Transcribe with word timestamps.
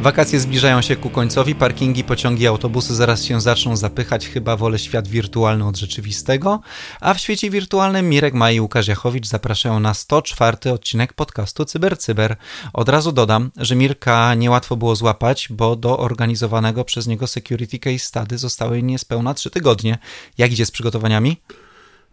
Wakacje 0.00 0.40
zbliżają 0.40 0.82
się 0.82 0.96
ku 0.96 1.10
końcowi, 1.10 1.54
parkingi, 1.54 2.04
pociągi, 2.04 2.46
autobusy 2.46 2.94
zaraz 2.94 3.24
się 3.24 3.40
zaczną 3.40 3.76
zapychać, 3.76 4.28
chyba 4.28 4.56
wolę 4.56 4.78
świat 4.78 5.08
wirtualny 5.08 5.66
od 5.66 5.76
rzeczywistego, 5.76 6.60
a 7.00 7.14
w 7.14 7.20
świecie 7.20 7.50
wirtualnym 7.50 8.08
Mirek 8.08 8.34
Maj 8.34 8.56
i 8.56 8.60
Łukasz 8.60 8.88
Jachowicz 8.88 9.26
zapraszają 9.26 9.80
na 9.80 9.94
104 9.94 10.72
odcinek 10.72 11.12
podcastu 11.12 11.64
CyberCyber. 11.64 12.36
Od 12.72 12.88
razu 12.88 13.12
dodam, 13.12 13.50
że 13.56 13.76
Mirka 13.76 14.34
niełatwo 14.34 14.76
było 14.76 14.96
złapać, 14.96 15.48
bo 15.50 15.76
do 15.76 15.98
organizowanego 15.98 16.84
przez 16.84 17.06
niego 17.06 17.26
Security 17.26 17.78
Case 17.78 17.98
Study 17.98 18.38
zostały 18.38 18.82
niespełna 18.82 19.34
3 19.34 19.50
tygodnie. 19.50 19.98
Jak 20.38 20.52
idzie 20.52 20.66
z 20.66 20.70
przygotowaniami? 20.70 21.36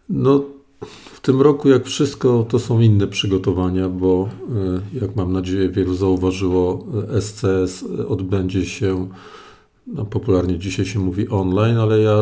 No 0.08 0.57
w 0.86 1.20
tym 1.20 1.40
roku, 1.40 1.68
jak 1.68 1.84
wszystko, 1.84 2.46
to 2.48 2.58
są 2.58 2.80
inne 2.80 3.06
przygotowania, 3.06 3.88
bo 3.88 4.28
e, 4.94 5.00
jak 5.00 5.16
mam 5.16 5.32
nadzieję 5.32 5.68
wielu 5.68 5.94
zauważyło, 5.94 6.86
SCS 7.20 7.84
odbędzie 8.08 8.66
się, 8.66 9.08
no 9.86 10.04
popularnie 10.04 10.58
dzisiaj 10.58 10.86
się 10.86 10.98
mówi 10.98 11.28
online, 11.28 11.76
ale 11.76 12.00
ja 12.00 12.16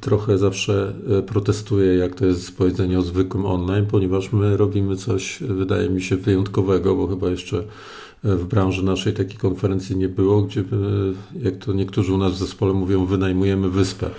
trochę 0.00 0.38
zawsze 0.38 0.94
e, 1.18 1.22
protestuję, 1.22 1.94
jak 1.94 2.14
to 2.14 2.26
jest 2.26 2.56
powiedzenie 2.56 2.98
o 2.98 3.02
zwykłym 3.02 3.46
online, 3.46 3.86
ponieważ 3.86 4.32
my 4.32 4.56
robimy 4.56 4.96
coś, 4.96 5.38
wydaje 5.40 5.90
mi 5.90 6.02
się, 6.02 6.16
wyjątkowego, 6.16 6.96
bo 6.96 7.06
chyba 7.06 7.28
jeszcze 7.30 7.58
e, 7.58 8.36
w 8.36 8.44
branży 8.44 8.84
naszej 8.84 9.14
takiej 9.14 9.36
konferencji 9.36 9.96
nie 9.96 10.08
było, 10.08 10.42
gdzie, 10.42 10.64
jak 11.42 11.56
to 11.56 11.72
niektórzy 11.72 12.12
u 12.14 12.18
nas 12.18 12.32
w 12.32 12.38
zespole 12.38 12.72
mówią, 12.72 13.06
wynajmujemy 13.06 13.70
wyspę 13.70 14.10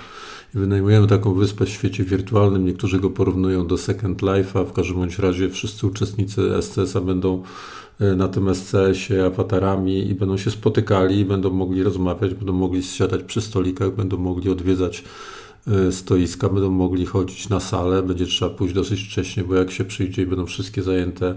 wynajmujemy 0.54 1.08
taką 1.08 1.34
wyspę 1.34 1.66
w 1.66 1.70
świecie 1.70 2.04
wirtualnym. 2.04 2.66
Niektórzy 2.66 3.00
go 3.00 3.10
porównują 3.10 3.68
do 3.68 3.78
Second 3.78 4.22
Life'a. 4.22 4.66
W 4.66 4.74
każdym 4.74 4.98
bądź 4.98 5.20
razie 5.20 5.50
wszyscy 5.50 5.88
uczestnicy 5.88 6.62
SCS-a 6.62 7.02
będą 7.02 7.44
e, 8.00 8.16
na 8.16 8.28
tym 8.28 8.56
SCS-ie 8.56 9.26
awatarami 9.26 10.10
i 10.10 10.16
będą 10.16 10.38
się 10.38 10.52
spotykali, 10.52 11.26
będą 11.26 11.50
mogli 11.50 11.84
rozmawiać, 11.84 12.34
będą 12.34 12.54
mogli 12.54 12.84
siadać 12.84 13.24
przy 13.24 13.42
stolikach, 13.42 13.96
będą 13.96 14.18
mogli 14.18 14.50
odwiedzać 14.50 15.04
e, 15.68 15.92
stoiska, 15.92 16.50
będą 16.50 16.72
mogli 16.72 17.06
chodzić 17.06 17.50
na 17.50 17.60
salę. 17.60 18.04
Będzie 18.04 18.26
trzeba 18.26 18.56
pójść 18.56 18.74
dosyć 18.74 19.04
wcześnie, 19.04 19.44
bo 19.44 19.56
jak 19.56 19.72
się 19.72 19.86
przyjdzie 19.86 20.22
i 20.22 20.26
będą 20.26 20.46
wszystkie 20.46 20.84
zajęte 20.84 21.36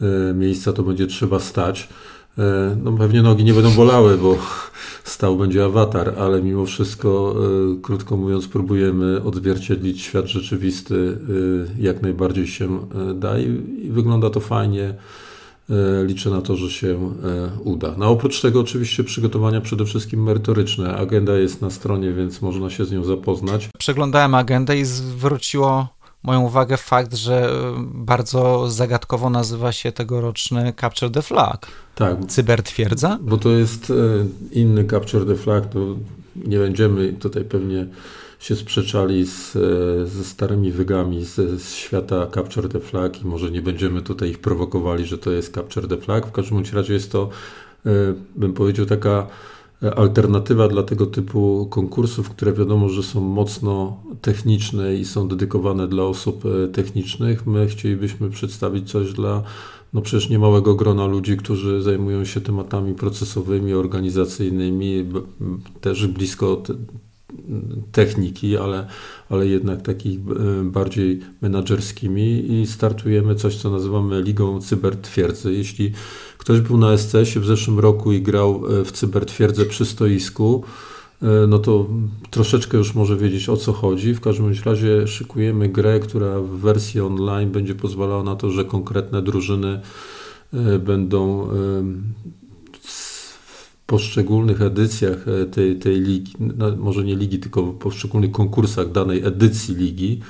e, 0.00 0.34
miejsca, 0.34 0.72
to 0.72 0.82
będzie 0.82 1.06
trzeba 1.06 1.40
stać. 1.40 1.88
E, 2.38 2.76
no 2.84 2.92
pewnie 2.92 3.22
nogi 3.22 3.44
nie 3.44 3.54
będą 3.54 3.70
bolały, 3.70 4.18
bo 4.18 4.36
stał 5.04 5.36
będzie 5.36 5.64
awatar, 5.64 6.14
ale 6.18 6.42
mimo 6.42 6.66
wszystko, 6.66 7.34
e, 7.76 7.80
krótko 7.82 8.16
mówiąc, 8.16 8.48
próbujemy 8.48 9.22
odzwierciedlić 9.22 10.02
świat 10.02 10.26
rzeczywisty 10.26 11.18
e, 11.78 11.82
jak 11.82 12.02
najbardziej 12.02 12.46
się 12.46 12.78
da 13.14 13.38
i 13.38 13.62
wygląda 13.90 14.30
to 14.30 14.40
fajnie. 14.40 14.94
Liczę 16.04 16.30
na 16.30 16.42
to, 16.42 16.56
że 16.56 16.70
się 16.70 17.12
uda. 17.64 17.94
No 17.98 18.08
oprócz 18.10 18.40
tego 18.40 18.60
oczywiście 18.60 19.04
przygotowania 19.04 19.60
przede 19.60 19.84
wszystkim 19.84 20.22
merytoryczne. 20.22 20.96
Agenda 20.96 21.36
jest 21.36 21.62
na 21.62 21.70
stronie, 21.70 22.12
więc 22.12 22.42
można 22.42 22.70
się 22.70 22.84
z 22.84 22.92
nią 22.92 23.04
zapoznać. 23.04 23.68
Przeglądałem 23.78 24.34
agendę 24.34 24.78
i 24.78 24.84
zwróciło 24.84 25.88
moją 26.28 26.40
uwagę 26.40 26.76
fakt, 26.76 27.14
że 27.14 27.50
e, 27.50 27.74
bardzo 27.94 28.70
zagadkowo 28.70 29.30
nazywa 29.30 29.72
się 29.72 29.92
tegoroczny 29.92 30.72
Capture 30.80 31.12
the 31.12 31.22
Flag. 31.22 31.66
Tak. 31.94 32.26
Cybertwierdza? 32.26 33.18
Bo 33.20 33.36
to 33.36 33.48
jest 33.48 33.90
e, 33.90 33.94
inny 34.52 34.84
Capture 34.84 35.26
the 35.26 35.34
Flag, 35.34 35.66
to 35.66 35.78
nie 36.36 36.58
będziemy 36.58 37.12
tutaj 37.12 37.44
pewnie 37.44 37.86
się 38.38 38.56
sprzeczali 38.56 39.26
z, 39.26 39.56
e, 39.56 40.06
ze 40.06 40.24
starymi 40.24 40.72
wygami 40.72 41.24
z, 41.24 41.62
z, 41.62 41.74
świata 41.74 42.26
Capture 42.34 42.68
the 42.68 42.80
Flag 42.80 43.22
i 43.22 43.26
może 43.26 43.50
nie 43.50 43.62
będziemy 43.62 44.02
tutaj 44.02 44.30
ich 44.30 44.38
prowokowali, 44.38 45.06
że 45.06 45.18
to 45.18 45.30
jest 45.30 45.54
Capture 45.54 45.88
the 45.88 45.96
Flag. 45.96 46.26
W 46.26 46.32
każdym 46.32 46.62
razie 46.72 46.94
jest 46.94 47.12
to, 47.12 47.28
bym 48.36 48.52
powiedział, 48.52 48.86
taka 48.86 49.26
alternatywa 49.96 50.68
dla 50.68 50.82
tego 50.82 51.06
typu 51.06 51.66
konkursów, 51.70 52.30
które 52.30 52.52
wiadomo, 52.52 52.88
że 52.88 53.02
są 53.02 53.20
mocno 53.20 53.96
techniczne 54.20 54.94
i 54.94 55.04
są 55.04 55.28
dedykowane 55.28 55.88
dla 55.88 56.02
osób 56.02 56.44
e, 56.46 56.68
technicznych. 56.68 57.46
My 57.46 57.66
chcielibyśmy 57.66 58.30
przedstawić 58.30 58.90
coś 58.90 59.12
dla 59.12 59.42
no 59.92 60.02
przecież 60.02 60.30
niemałego 60.30 60.74
grona 60.74 61.06
ludzi, 61.06 61.36
którzy 61.36 61.82
zajmują 61.82 62.24
się 62.24 62.40
tematami 62.40 62.94
procesowymi, 62.94 63.74
organizacyjnymi, 63.74 65.06
też 65.80 66.06
blisko 66.06 66.62
techniki, 67.92 68.56
ale, 68.56 68.86
ale 69.28 69.46
jednak 69.46 69.82
takich 69.82 70.18
e, 70.18 70.64
bardziej 70.64 71.20
menadżerskimi 71.42 72.52
i 72.52 72.66
startujemy 72.66 73.34
coś, 73.34 73.56
co 73.56 73.70
nazywamy 73.70 74.22
Ligą 74.22 74.60
Cybertwierdzy. 74.60 75.54
Jeśli 75.54 75.92
ktoś 76.38 76.60
był 76.60 76.78
na 76.78 76.96
SCS-ie 76.98 77.40
w 77.40 77.46
zeszłym 77.46 77.78
roku 77.78 78.12
i 78.12 78.22
grał 78.22 78.62
e, 78.80 78.84
w 78.84 78.92
Cybertwierdzę 78.92 79.64
przy 79.64 79.86
stoisku, 79.86 80.64
e, 81.22 81.26
no 81.48 81.58
to 81.58 81.86
troszeczkę 82.30 82.78
już 82.78 82.94
może 82.94 83.16
wiedzieć 83.16 83.48
o 83.48 83.56
co 83.56 83.72
chodzi. 83.72 84.14
W 84.14 84.20
każdym 84.20 84.52
razie 84.64 85.06
szykujemy 85.06 85.68
grę, 85.68 86.00
która 86.00 86.40
w 86.40 86.48
wersji 86.48 87.00
online 87.00 87.50
będzie 87.50 87.74
pozwalała 87.74 88.22
na 88.22 88.36
to, 88.36 88.50
że 88.50 88.64
konkretne 88.64 89.22
drużyny 89.22 89.80
będą 90.80 91.48
poszczególnych 93.88 94.62
edycjach 94.62 95.28
e, 95.28 95.46
tej, 95.46 95.76
tej 95.76 96.00
ligi, 96.00 96.32
no, 96.40 96.76
może 96.76 97.04
nie 97.04 97.16
ligi, 97.16 97.38
tylko 97.38 97.62
poszczególnych 97.62 98.32
konkursach 98.32 98.92
danej 98.92 99.24
edycji 99.24 99.74
ligi 99.74 100.20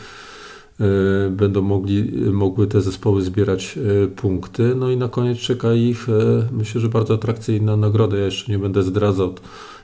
e, 0.81 0.85
będą 1.31 1.63
mogli, 1.63 2.13
mogły 2.33 2.67
te 2.67 2.81
zespoły 2.81 3.23
zbierać 3.23 3.79
e, 3.79 4.07
punkty. 4.07 4.75
No 4.75 4.91
i 4.91 4.97
na 4.97 5.09
koniec 5.09 5.39
czeka 5.39 5.73
ich, 5.73 6.07
myślę, 6.53 6.81
że 6.81 6.89
bardzo 6.89 7.15
atrakcyjna 7.15 7.77
nagroda. 7.77 8.17
Ja 8.17 8.25
jeszcze 8.25 8.53
nie 8.53 8.59
będę 8.59 8.83
zdradzał, 8.83 9.35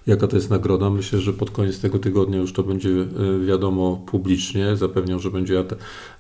jaka 0.06 0.26
to 0.26 0.36
jest 0.36 0.50
nagroda. 0.50 0.90
Myślę, 0.90 1.18
że 1.18 1.32
pod 1.32 1.50
koniec 1.50 1.80
tego 1.80 1.98
tygodnia 1.98 2.38
już 2.38 2.52
to 2.52 2.62
będzie 2.62 2.90
wiadomo 3.46 4.04
publicznie. 4.06 4.76
Zapewniam, 4.76 5.20
że 5.20 5.30
będzie 5.30 5.64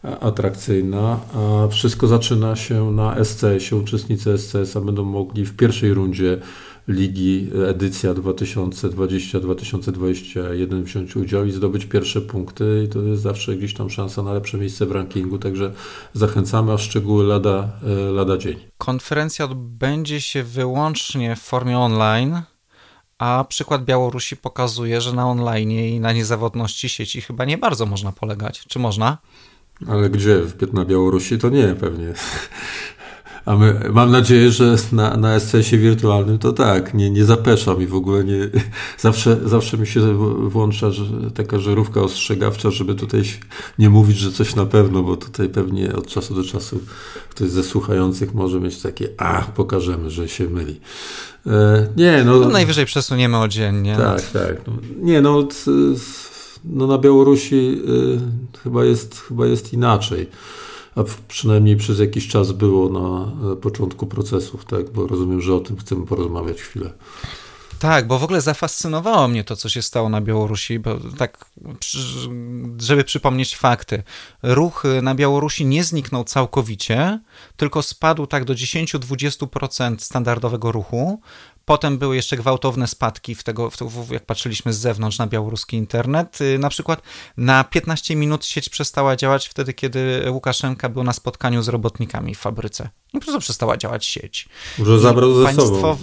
atrakcyjna. 0.02 1.20
A 1.34 1.68
wszystko 1.68 2.06
zaczyna 2.06 2.56
się 2.56 2.92
na 2.92 3.24
SCS-ie. 3.24 3.80
Uczestnicy 3.82 4.38
SCS-a 4.38 4.80
będą 4.80 5.04
mogli 5.04 5.44
w 5.44 5.56
pierwszej 5.56 5.94
rundzie 5.94 6.40
ligi 6.88 7.50
edycja 7.68 8.14
2020-2021 8.14 10.82
wziąć 10.82 11.16
udział 11.16 11.44
i 11.44 11.52
zdobyć 11.52 11.86
pierwsze 11.86 12.20
punkty 12.20 12.82
i 12.86 12.88
to 12.88 13.02
jest 13.02 13.22
zawsze 13.22 13.56
gdzieś 13.56 13.74
tam 13.74 13.90
szansa 13.90 14.22
na 14.22 14.32
lepsze 14.32 14.58
miejsce 14.58 14.86
w 14.86 14.92
rankingu, 14.92 15.38
także 15.38 15.72
zachęcamy, 16.12 16.72
a 16.72 16.78
szczegóły 16.78 17.24
lada, 17.24 17.68
e, 17.86 18.12
lada 18.12 18.38
dzień. 18.38 18.56
Konferencja 18.78 19.44
odbędzie 19.44 20.20
się 20.20 20.42
wyłącznie 20.42 21.36
w 21.36 21.40
formie 21.40 21.78
online, 21.78 22.42
a 23.18 23.44
przykład 23.48 23.84
Białorusi 23.84 24.36
pokazuje, 24.36 25.00
że 25.00 25.12
na 25.12 25.28
online 25.28 25.70
i 25.70 26.00
na 26.00 26.12
niezawodności 26.12 26.88
sieci 26.88 27.20
chyba 27.20 27.44
nie 27.44 27.58
bardzo 27.58 27.86
można 27.86 28.12
polegać. 28.12 28.64
Czy 28.68 28.78
można? 28.78 29.18
Ale 29.88 30.10
gdzie? 30.10 30.40
Na 30.72 30.84
Białorusi 30.84 31.38
to 31.38 31.48
nie 31.48 31.74
pewnie. 31.74 32.14
A 33.46 33.56
my, 33.56 33.80
mam 33.92 34.10
nadzieję, 34.10 34.50
że 34.50 34.76
na, 34.92 35.16
na 35.16 35.40
SCS-ie 35.40 35.78
wirtualnym 35.78 36.38
to 36.38 36.52
tak, 36.52 36.94
nie, 36.94 37.10
nie 37.10 37.24
zapeszam 37.24 37.82
i 37.82 37.86
w 37.86 37.94
ogóle 37.94 38.24
nie. 38.24 38.38
Zawsze, 38.98 39.40
zawsze 39.44 39.78
mi 39.78 39.86
się 39.86 40.14
włącza 40.48 40.90
że, 40.90 41.04
taka 41.34 41.58
żarówka 41.58 42.00
ostrzegawcza, 42.00 42.70
żeby 42.70 42.94
tutaj 42.94 43.22
nie 43.78 43.90
mówić, 43.90 44.16
że 44.16 44.32
coś 44.32 44.54
na 44.54 44.66
pewno, 44.66 45.02
bo 45.02 45.16
tutaj 45.16 45.48
pewnie 45.48 45.92
od 45.92 46.06
czasu 46.06 46.34
do 46.34 46.44
czasu 46.44 46.80
ktoś 47.30 47.48
ze 47.48 47.62
słuchających 47.62 48.34
może 48.34 48.60
mieć 48.60 48.82
takie, 48.82 49.08
a 49.18 49.42
pokażemy, 49.42 50.10
że 50.10 50.28
się 50.28 50.48
myli. 50.48 50.80
E, 51.46 51.88
nie, 51.96 52.22
no, 52.24 52.38
no. 52.38 52.48
Najwyżej 52.48 52.86
przesuniemy 52.86 53.38
oddzielnie. 53.38 53.96
Tak, 53.96 54.30
tak. 54.30 54.56
Nie, 55.02 55.20
no. 55.20 55.48
No 56.64 56.86
na 56.86 56.98
Białorusi 56.98 57.80
y, 58.54 58.58
chyba, 58.62 58.84
jest, 58.84 59.20
chyba 59.20 59.46
jest 59.46 59.72
inaczej 59.72 60.26
a 60.96 61.04
przynajmniej 61.28 61.76
przez 61.76 61.98
jakiś 61.98 62.28
czas 62.28 62.52
było 62.52 62.88
na 62.88 63.32
e, 63.52 63.56
początku 63.56 64.06
procesów, 64.06 64.64
tak? 64.64 64.90
Bo 64.90 65.06
rozumiem, 65.06 65.40
że 65.40 65.54
o 65.54 65.60
tym 65.60 65.76
chcemy 65.76 66.06
porozmawiać 66.06 66.62
chwilę. 66.62 66.90
Tak, 67.78 68.06
bo 68.06 68.18
w 68.18 68.24
ogóle 68.24 68.40
zafascynowało 68.40 69.28
mnie 69.28 69.44
to, 69.44 69.56
co 69.56 69.68
się 69.68 69.82
stało 69.82 70.08
na 70.08 70.20
Białorusi, 70.20 70.78
bo 70.78 70.98
tak, 71.18 71.44
żeby 72.78 73.04
przypomnieć 73.04 73.56
fakty. 73.56 74.02
Ruch 74.42 74.84
na 75.02 75.14
Białorusi 75.14 75.66
nie 75.66 75.84
zniknął 75.84 76.24
całkowicie, 76.24 77.20
tylko 77.56 77.82
spadł 77.82 78.26
tak 78.26 78.44
do 78.44 78.54
10-20% 78.54 79.98
standardowego 79.98 80.72
ruchu. 80.72 81.20
Potem 81.64 81.98
były 81.98 82.16
jeszcze 82.16 82.36
gwałtowne 82.36 82.86
spadki 82.86 83.34
w 83.34 83.42
tego, 83.42 83.70
w, 83.70 84.10
jak 84.10 84.26
patrzyliśmy 84.26 84.72
z 84.72 84.78
zewnątrz 84.78 85.18
na 85.18 85.26
białoruski 85.26 85.76
internet. 85.76 86.40
Y, 86.40 86.58
na 86.58 86.68
przykład 86.68 87.02
na 87.36 87.64
15 87.64 88.16
minut 88.16 88.44
sieć 88.44 88.68
przestała 88.68 89.16
działać 89.16 89.48
wtedy, 89.48 89.72
kiedy 89.72 90.24
Łukaszenka 90.30 90.88
był 90.88 91.04
na 91.04 91.12
spotkaniu 91.12 91.62
z 91.62 91.68
robotnikami 91.68 92.34
w 92.34 92.38
fabryce. 92.38 92.88
I 93.08 93.18
po 93.18 93.20
prostu 93.20 93.40
przestała 93.40 93.76
działać 93.76 94.06
sieć. 94.06 94.48
Może 94.78 94.98
zabrał 94.98 95.34
ze 95.34 95.54
sobą 95.54 95.96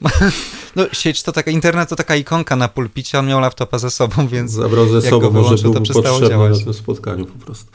No, 0.76 0.86
sieć 0.92 1.22
to 1.22 1.32
taka, 1.32 1.50
internet 1.50 1.88
to 1.88 1.96
taka 1.96 2.16
ikonka 2.16 2.56
na 2.56 2.68
pulpicie, 2.68 3.18
on 3.18 3.26
miał 3.26 3.40
laptopa 3.40 3.78
ze 3.78 3.90
sobą, 3.90 4.28
więc. 4.28 4.52
Zabrał 4.52 4.88
ze 4.88 5.02
sobą, 5.02 5.30
może 5.30 5.56
był 5.56 5.74
potrzebny 5.74 6.28
działać. 6.28 6.58
na 6.58 6.64
tym 6.64 6.74
spotkaniu 6.74 7.26
po 7.26 7.44
prostu. 7.44 7.70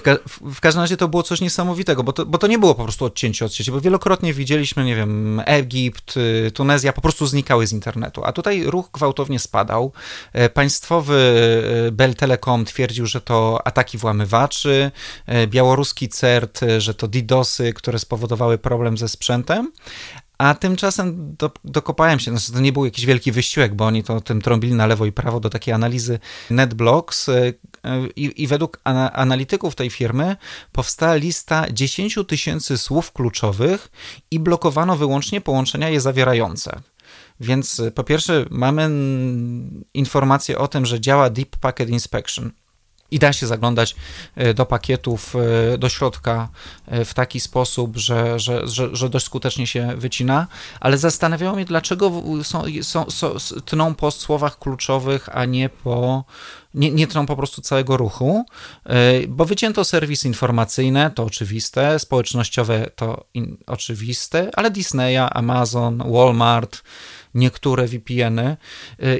W, 0.00 0.02
ka 0.02 0.16
w, 0.54 0.60
każdym 0.60 0.80
razie 0.80 0.96
to 0.96 1.08
było 1.08 1.22
coś 1.22 1.40
niesamowitego, 1.40 2.02
bo 2.02 2.12
to, 2.12 2.26
bo 2.26 2.38
to 2.38 2.46
nie 2.46 2.58
było 2.58 2.74
po 2.74 2.82
prostu 2.82 3.04
odcięcie 3.04 3.44
od 3.44 3.54
sieci, 3.54 3.70
bo 3.70 3.80
wielokrotnie 3.80 4.34
widzieliśmy, 4.34 4.84
nie 4.84 4.96
wiem, 4.96 5.42
Egipt, 5.46 6.16
y, 6.16 6.50
Tunezja 6.50 6.92
po 6.92 7.00
prostu 7.00 7.26
znikały 7.26 7.66
z 7.66 7.72
internetu, 7.72 8.24
a 8.24 8.32
tutaj 8.32 8.64
ruch 8.64 8.90
gwałtownie 8.92 9.38
spadał. 9.38 9.92
E, 10.32 10.48
państwowy 10.48 11.14
y, 11.88 11.92
Bell 11.92 12.14
Telecom 12.14 12.64
twierdził, 12.64 13.06
że 13.06 13.20
to 13.20 13.66
ataki 13.66 13.98
włamywaczy, 13.98 14.90
e, 15.26 15.46
białoruski 15.46 16.08
CERT, 16.08 16.60
że 16.78 16.94
to 16.94 17.08
DDoSy, 17.08 17.72
które 17.72 17.98
spowodowały 17.98 18.58
problem 18.58 18.98
ze 18.98 19.08
sprzętem, 19.08 19.72
a 20.40 20.54
tymczasem 20.54 21.36
do, 21.38 21.50
dokopałem 21.64 22.20
się, 22.20 22.30
znaczy 22.30 22.52
to 22.52 22.60
nie 22.60 22.72
był 22.72 22.84
jakiś 22.84 23.06
wielki 23.06 23.32
wysiłek, 23.32 23.74
bo 23.74 23.86
oni 23.86 24.02
to 24.02 24.20
tym 24.20 24.42
trąbili 24.42 24.74
na 24.74 24.86
lewo 24.86 25.06
i 25.06 25.12
prawo 25.12 25.40
do 25.40 25.50
takiej 25.50 25.74
analizy 25.74 26.18
NetBlocks 26.50 27.28
e, 27.28 27.52
i, 28.16 28.42
i 28.42 28.46
według 28.46 28.80
analityków 29.12 29.74
tej 29.74 29.90
firmy 29.90 30.36
powstała 30.72 31.14
lista 31.14 31.66
10 31.72 32.18
tysięcy 32.28 32.78
słów 32.78 33.12
kluczowych 33.12 33.90
i 34.30 34.40
blokowano 34.40 34.96
wyłącznie 34.96 35.40
połączenia 35.40 35.88
je 35.88 36.00
zawierające. 36.00 36.80
Więc 37.40 37.82
po 37.94 38.04
pierwsze 38.04 38.44
mamy 38.50 38.90
informację 39.94 40.58
o 40.58 40.68
tym, 40.68 40.86
że 40.86 41.00
działa 41.00 41.30
Deep 41.30 41.56
Packet 41.56 41.88
Inspection, 41.88 42.50
i 43.10 43.18
da 43.18 43.32
się 43.32 43.46
zaglądać 43.46 43.96
e, 44.36 44.54
do 44.54 44.66
pakietów, 44.66 45.36
e, 45.74 45.78
do 45.78 45.88
środka 45.88 46.48
e, 46.86 47.04
w 47.04 47.14
taki 47.14 47.40
sposób, 47.40 47.96
że, 47.96 48.38
że, 48.38 48.68
że, 48.68 48.96
że 48.96 49.08
dość 49.08 49.26
skutecznie 49.26 49.66
się 49.66 49.96
wycina, 49.96 50.46
ale 50.80 50.98
zastanawiało 50.98 51.56
mnie, 51.56 51.64
dlaczego 51.64 52.12
są, 52.42 52.64
są, 52.82 53.10
są, 53.10 53.34
tną 53.64 53.94
po 53.94 54.10
słowach 54.10 54.58
kluczowych, 54.58 55.28
a 55.32 55.44
nie 55.44 55.68
po 55.68 56.24
nie, 56.74 56.90
nie 56.90 57.06
tną 57.06 57.26
po 57.26 57.36
prostu 57.36 57.62
całego 57.62 57.96
ruchu, 57.96 58.44
bo 59.28 59.44
wycięto 59.44 59.84
serwisy 59.84 60.28
informacyjne, 60.28 61.10
to 61.14 61.24
oczywiste, 61.24 61.98
społecznościowe 61.98 62.90
to 62.96 63.24
in, 63.34 63.56
oczywiste, 63.66 64.50
ale 64.52 64.70
Disneya, 64.70 65.28
Amazon, 65.30 66.02
Walmart, 66.12 66.82
niektóre 67.34 67.86
VPN-y 67.86 68.56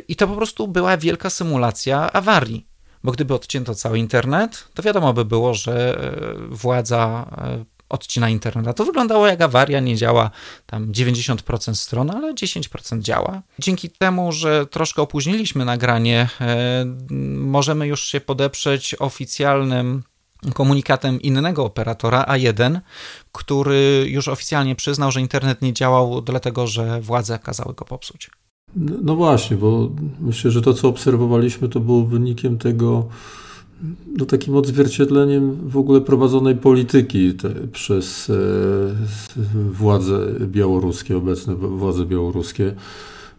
i 0.08 0.16
to 0.16 0.28
po 0.28 0.36
prostu 0.36 0.68
była 0.68 0.96
wielka 0.96 1.30
symulacja 1.30 2.12
awarii 2.12 2.69
bo 3.04 3.12
gdyby 3.12 3.34
odcięto 3.34 3.74
cały 3.74 3.98
internet, 3.98 4.68
to 4.74 4.82
wiadomo 4.82 5.12
by 5.12 5.24
było, 5.24 5.54
że 5.54 5.98
e, 5.98 6.36
władza 6.48 7.26
e, 7.38 7.64
odcina 7.88 8.28
internet. 8.28 8.68
A 8.68 8.72
to 8.72 8.84
wyglądało 8.84 9.26
jak 9.26 9.40
awaria, 9.40 9.80
nie 9.80 9.96
działa 9.96 10.30
tam 10.66 10.92
90% 10.92 11.74
stron, 11.74 12.10
ale 12.10 12.34
10% 12.34 13.00
działa. 13.00 13.42
Dzięki 13.58 13.90
temu, 13.90 14.32
że 14.32 14.66
troszkę 14.66 15.02
opóźniliśmy 15.02 15.64
nagranie, 15.64 16.28
e, 16.40 16.84
możemy 17.36 17.86
już 17.86 18.04
się 18.04 18.20
podeprzeć 18.20 18.94
oficjalnym 18.98 20.02
komunikatem 20.54 21.22
innego 21.22 21.64
operatora 21.64 22.24
A1, 22.24 22.80
który 23.32 24.06
już 24.08 24.28
oficjalnie 24.28 24.76
przyznał, 24.76 25.12
że 25.12 25.20
internet 25.20 25.62
nie 25.62 25.72
działał, 25.72 26.22
dlatego 26.22 26.66
że 26.66 27.00
władze 27.00 27.38
kazały 27.38 27.74
go 27.74 27.84
popsuć. 27.84 28.30
No 28.76 29.16
właśnie, 29.16 29.56
bo 29.56 29.90
myślę, 30.20 30.50
że 30.50 30.62
to, 30.62 30.74
co 30.74 30.88
obserwowaliśmy, 30.88 31.68
to 31.68 31.80
było 31.80 32.04
wynikiem 32.04 32.58
tego, 32.58 33.08
no 34.16 34.26
takim 34.26 34.56
odzwierciedleniem 34.56 35.56
w 35.68 35.76
ogóle 35.76 36.00
prowadzonej 36.00 36.56
polityki 36.56 37.34
te, 37.34 37.50
przez 37.72 38.30
e, 38.30 38.34
władze 39.70 40.26
białoruskie, 40.46 41.16
obecne 41.16 41.54
władze 41.54 42.06
białoruskie, 42.06 42.74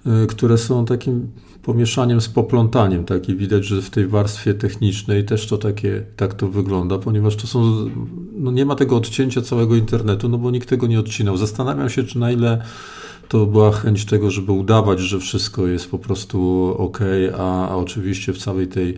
e, 0.06 0.28
które 0.28 0.58
są 0.58 0.86
takim 0.86 1.28
pomieszaniem 1.64 2.22
z 2.22 2.30
poplątaniem. 2.30 3.06
Tak? 3.06 3.30
I 3.30 3.36
widać, 3.36 3.66
że 3.66 3.82
w 3.82 3.90
tej 3.90 4.08
warstwie 4.08 4.54
technicznej 4.54 5.26
też 5.26 5.48
to 5.48 5.58
takie, 5.58 6.04
tak 6.16 6.34
to 6.34 6.48
wygląda, 6.48 6.98
ponieważ 6.98 7.36
to 7.36 7.48
są, 7.48 7.90
no 8.34 8.52
nie 8.52 8.66
ma 8.66 8.76
tego 8.76 8.96
odcięcia 8.96 9.42
całego 9.42 9.76
internetu, 9.76 10.30
no 10.30 10.38
bo 10.38 10.52
nikt 10.52 10.70
tego 10.70 10.88
nie 10.88 11.00
odcinał. 11.00 11.38
Zastanawiam 11.38 11.90
się, 11.90 12.04
czy 12.04 12.20
na 12.20 12.32
ile 12.32 12.62
to 13.32 13.46
była 13.46 13.72
chęć 13.72 14.06
tego, 14.06 14.32
żeby 14.32 14.52
udawać, 14.52 15.00
że 15.00 15.20
wszystko 15.20 15.68
jest 15.68 15.92
po 15.92 16.00
prostu 16.00 16.76
ok, 16.78 17.00
a, 17.38 17.70
a 17.70 17.76
oczywiście 17.76 18.34
w 18.34 18.38
całej 18.38 18.68
tej 18.68 18.98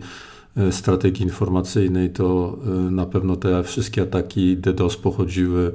e, 0.56 0.72
strategii 0.72 1.24
informacyjnej 1.24 2.10
to 2.10 2.56
e, 2.66 2.70
na 2.70 3.06
pewno 3.06 3.36
te 3.36 3.62
wszystkie 3.62 4.02
ataki 4.02 4.56
DDoS 4.56 4.96
pochodziły 4.96 5.72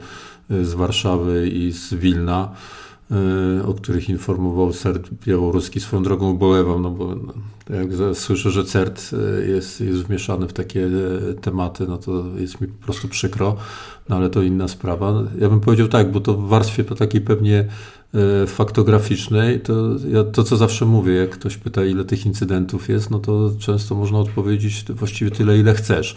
e, 0.50 0.66
z 0.66 0.74
Warszawy 0.74 1.50
i 1.50 1.72
z 1.72 1.94
Wilna, 1.94 2.52
o 3.66 3.74
których 3.74 4.10
informował 4.10 4.74
CERT 4.74 5.10
białoruski. 5.28 5.80
Swoją 5.80 6.04
drogą 6.04 6.32
ubolewam, 6.32 6.82
no 6.82 6.92
bo 6.92 7.16
no, 7.16 7.34
jak 7.76 7.88
słyszę, 8.14 8.52
że 8.52 8.64
CERT 8.64 9.12
jest, 9.48 9.82
jest 9.82 10.04
wmieszany 10.04 10.48
w 10.48 10.54
takie 10.54 10.90
tematy, 11.42 11.88
no 11.88 11.98
to 11.98 12.24
jest 12.38 12.62
mi 12.62 12.68
po 12.68 12.84
prostu 12.86 13.08
przykro, 13.08 13.56
no 14.10 14.16
ale 14.16 14.30
to 14.30 14.42
inna 14.42 14.68
sprawa. 14.68 15.24
Ja 15.40 15.50
bym 15.50 15.60
powiedział 15.60 15.88
tak, 15.88 16.12
bo 16.12 16.20
to 16.20 16.34
w 16.34 16.48
warstwie 16.48 16.84
takiej 16.84 17.22
pewnie 17.22 17.66
faktograficznej, 18.48 19.60
to 19.60 19.74
ja 20.12 20.24
to, 20.24 20.44
co 20.44 20.58
zawsze 20.58 20.86
mówię, 20.86 21.14
jak 21.14 21.30
ktoś 21.30 21.58
pyta, 21.58 21.86
ile 21.86 22.06
tych 22.06 22.26
incydentów 22.26 22.90
jest, 22.90 23.12
no 23.12 23.20
to 23.20 23.52
często 23.60 23.96
można 23.96 24.20
odpowiedzieć 24.20 24.86
właściwie 24.90 25.32
tyle, 25.32 25.58
ile 25.58 25.74
chcesz. 25.74 26.16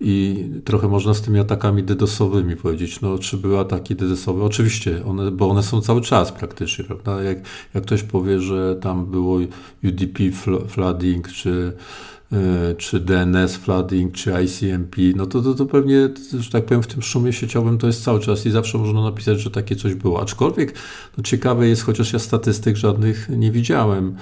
I 0.00 0.44
trochę 0.64 0.88
można 0.88 1.14
z 1.14 1.22
tymi 1.22 1.38
atakami 1.38 1.82
DDoSowymi 1.82 2.56
powiedzieć, 2.56 3.00
no 3.00 3.18
czy 3.18 3.36
były 3.36 3.58
ataki 3.58 3.96
DDoSowe? 3.96 4.44
Oczywiście, 4.44 5.04
one, 5.04 5.30
bo 5.30 5.48
one 5.50 5.62
są 5.62 5.80
cały 5.80 6.00
czas 6.00 6.32
praktycznie, 6.32 6.84
prawda? 6.84 7.22
Jak, 7.22 7.38
jak 7.74 7.84
ktoś 7.84 8.02
powie, 8.02 8.40
że 8.40 8.76
tam 8.76 9.06
było 9.06 9.38
UDP 9.84 10.18
flooding, 10.68 11.28
czy 11.28 11.72
czy 12.78 13.00
DNS 13.00 13.56
flooding, 13.56 14.12
czy 14.12 14.32
ICMP, 14.44 14.96
no 15.16 15.26
to, 15.26 15.42
to, 15.42 15.54
to 15.54 15.66
pewnie, 15.66 16.08
że 16.38 16.50
tak 16.50 16.64
powiem, 16.64 16.82
w 16.82 16.86
tym 16.86 17.02
szumie 17.02 17.32
sieciowym 17.32 17.78
to 17.78 17.86
jest 17.86 18.04
cały 18.04 18.20
czas 18.20 18.46
i 18.46 18.50
zawsze 18.50 18.78
można 18.78 19.02
napisać, 19.02 19.40
że 19.40 19.50
takie 19.50 19.76
coś 19.76 19.94
było. 19.94 20.22
Aczkolwiek 20.22 20.74
no 21.18 21.24
ciekawe 21.24 21.68
jest, 21.68 21.82
chociaż 21.82 22.12
ja 22.12 22.18
statystyk 22.18 22.76
żadnych 22.76 23.28
nie 23.28 23.50
widziałem 23.50 24.16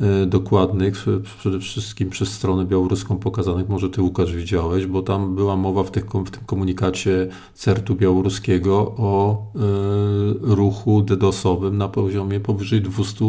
e, 0.00 0.26
dokładnych, 0.26 1.06
przede 1.38 1.60
wszystkim 1.60 2.10
przez 2.10 2.28
stronę 2.28 2.64
białoruską 2.64 3.18
pokazanych, 3.18 3.68
może 3.68 3.90
ty 3.90 4.02
Łukasz 4.02 4.32
widziałeś, 4.32 4.86
bo 4.86 5.02
tam 5.02 5.34
była 5.34 5.56
mowa 5.56 5.82
w, 5.82 5.90
tych, 5.90 6.04
w 6.04 6.30
tym 6.30 6.44
komunikacie 6.46 7.28
CERT-u 7.54 7.94
białoruskiego 7.94 8.94
o 8.96 9.42
y, 9.56 10.54
ruchu 10.54 11.02
DDoS-owym 11.02 11.78
na 11.78 11.88
poziomie 11.88 12.40
powyżej 12.40 12.80
200 12.80 13.24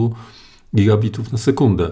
gigabitów 0.75 1.31
na 1.31 1.37
sekundę. 1.37 1.91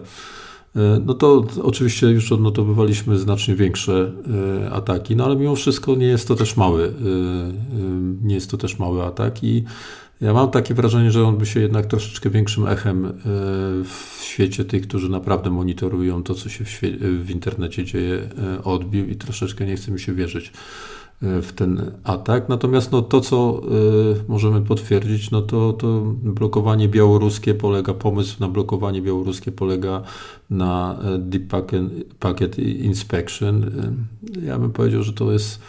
E, 0.76 1.02
no 1.06 1.14
to 1.14 1.46
oczywiście 1.62 2.08
już 2.08 2.32
odnotowywaliśmy 2.32 3.18
znacznie 3.18 3.56
większe 3.56 4.12
e, 4.64 4.72
ataki, 4.72 5.16
no 5.16 5.26
ale 5.26 5.36
mimo 5.36 5.56
wszystko 5.56 5.96
nie 5.96 6.06
jest 6.06 6.28
to 6.28 6.36
też 6.36 6.58
mały, 6.58 6.88
e, 6.88 6.92
nie 8.22 8.36
jest 8.36 8.52
to 8.52 8.58
też 8.58 8.80
mały 8.80 9.04
atak 9.04 9.44
i 9.44 9.64
ja 10.22 10.34
mam 10.34 10.52
takie 10.52 10.74
wrażenie, 10.74 11.12
że 11.12 11.28
on 11.28 11.38
by 11.38 11.46
się 11.46 11.60
jednak 11.60 11.86
troszeczkę 11.86 12.30
większym 12.30 12.68
echem 12.68 13.14
w 13.84 14.20
świecie 14.24 14.66
tych, 14.66 14.88
którzy 14.88 15.10
naprawdę 15.10 15.50
monitorują 15.50 16.24
to, 16.24 16.36
co 16.36 16.50
się 16.50 16.66
w, 16.66 16.82
w 17.24 17.30
internecie 17.30 17.86
dzieje, 17.86 18.30
odbił 18.64 19.08
i 19.08 19.16
troszeczkę 19.16 19.66
nie 19.66 19.76
chce 19.76 19.92
mi 19.92 20.00
się 20.00 20.14
wierzyć 20.14 20.52
w 21.22 21.52
ten 21.54 21.92
atak. 22.04 22.50
Natomiast 22.50 22.92
no, 22.92 23.02
to, 23.02 23.22
co 23.22 23.62
y, 24.22 24.24
możemy 24.28 24.62
potwierdzić, 24.62 25.32
no 25.32 25.42
to, 25.42 25.74
to 25.74 26.02
blokowanie 26.24 26.88
białoruskie 26.90 27.54
polega, 27.54 27.94
pomysł 27.94 28.38
na 28.40 28.48
blokowanie 28.48 29.02
białoruskie 29.02 29.52
polega 29.52 30.02
na 30.50 31.00
e, 31.04 31.18
Deep 31.18 31.44
Packet, 32.20 32.60
Inspection. 32.60 33.64
Y, 33.64 34.46
ja 34.46 34.60
bym 34.60 34.72
powiedział, 34.72 35.04
że 35.04 35.14
to 35.14 35.32
jest 35.32 35.62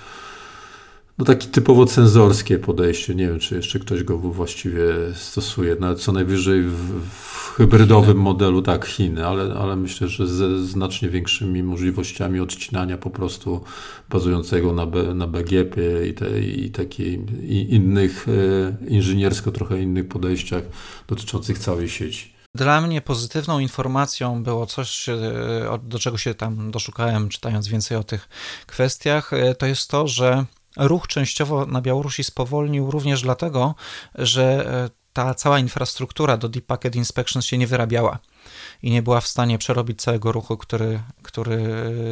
no 1.18 1.24
takie 1.24 1.46
typowo 1.46 1.86
cenzorskie 1.86 2.58
podejście. 2.58 3.14
Nie 3.14 3.26
wiem, 3.26 3.38
czy 3.38 3.54
jeszcze 3.54 3.78
ktoś 3.78 4.04
go 4.04 4.18
właściwie 4.18 4.84
stosuje. 5.14 5.76
Nawet 5.80 6.00
co 6.00 6.12
najwyżej 6.12 6.62
w, 6.62 7.00
w 7.10 7.54
hybrydowym 7.56 8.16
modelu, 8.16 8.62
tak, 8.62 8.84
Chiny, 8.86 9.26
ale, 9.26 9.54
ale 9.54 9.76
myślę, 9.76 10.08
że 10.08 10.26
ze 10.26 10.66
znacznie 10.66 11.08
większymi 11.08 11.62
możliwościami 11.62 12.40
odcinania 12.40 12.98
po 12.98 13.10
prostu 13.10 13.64
bazującego 14.10 14.72
na, 14.72 14.86
B, 14.86 15.14
na 15.14 15.26
BGP 15.26 16.06
i, 16.08 16.14
te, 16.14 16.40
i 16.40 16.70
takich 16.70 17.18
innych, 17.48 18.26
e, 18.28 18.88
inżyniersko 18.88 19.52
trochę 19.52 19.82
innych 19.82 20.08
podejściach 20.08 20.62
dotyczących 21.08 21.58
całej 21.58 21.88
sieci. 21.88 22.32
Dla 22.54 22.80
mnie 22.80 23.00
pozytywną 23.00 23.58
informacją 23.58 24.42
było 24.42 24.66
coś, 24.66 25.08
e, 25.08 25.18
do 25.82 25.98
czego 25.98 26.18
się 26.18 26.34
tam 26.34 26.70
doszukałem, 26.70 27.28
czytając 27.28 27.68
więcej 27.68 27.96
o 27.96 28.04
tych 28.04 28.28
kwestiach, 28.66 29.32
e, 29.32 29.54
to 29.54 29.66
jest 29.66 29.90
to, 29.90 30.08
że 30.08 30.44
ruch 30.76 31.06
częściowo 31.06 31.66
na 31.66 31.80
Białorusi 31.80 32.24
spowolnił 32.24 32.90
również 32.90 33.22
dlatego, 33.22 33.74
że 34.14 34.72
e, 34.84 35.02
ta 35.12 35.34
cała 35.34 35.58
infrastruktura 35.58 36.36
do 36.36 36.48
Deep 36.48 36.66
Packet 36.66 36.96
Inspection 36.96 37.42
się 37.42 37.58
nie 37.58 37.66
wyrabiała. 37.66 38.18
i 38.82 38.90
nie 38.90 39.02
była 39.02 39.20
w 39.20 39.26
stanie 39.26 39.58
przerobić 39.58 40.02
całego 40.02 40.32
ruchu, 40.32 40.56
który, 40.56 41.02
który 41.22 41.58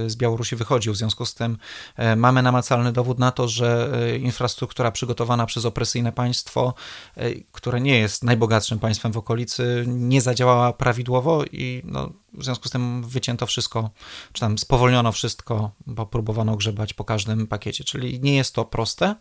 z 0.06 0.16
Białorusi 0.16 0.56
wychodził. 0.56 0.92
W 0.92 0.96
związku 0.96 1.26
z 1.26 1.34
tym 1.34 1.58
e, 1.96 2.16
mamy 2.16 2.42
namacalny 2.42 2.92
dowód 2.92 3.18
na 3.18 3.30
to, 3.30 3.48
że 3.48 3.90
e, 3.94 4.16
infrastruktura 4.16 4.90
przygotowana 4.90 5.46
przez 5.46 5.64
opresyjne 5.64 6.12
państwo, 6.12 6.74
e, 7.16 7.30
które 7.52 7.80
nie 7.80 7.98
jest 7.98 8.24
najbogatszym 8.24 8.78
państwem 8.78 9.12
w 9.12 9.16
okolicy, 9.16 9.84
nie 9.86 10.20
zadziałała 10.20 10.72
prawidłowo 10.72 11.44
i 11.52 11.82
no, 11.84 12.10
w 12.40 12.44
związku 12.44 12.68
z 12.68 12.70
tym 12.70 13.02
wycięto 13.08 13.46
wszystko, 13.46 13.90
czy 14.32 14.40
tam 14.40 14.58
spowolniono 14.58 15.12
wszystko, 15.12 15.70
bo 15.86 16.06
próbowano 16.06 16.56
grzebać 16.56 16.94
po 16.94 17.04
każdym 17.04 17.46
pakiecie. 17.46 17.84
Czyli 17.84 18.20
nie 18.20 18.36
jest 18.36 18.54
to 18.54 18.64
proste, 18.64 19.16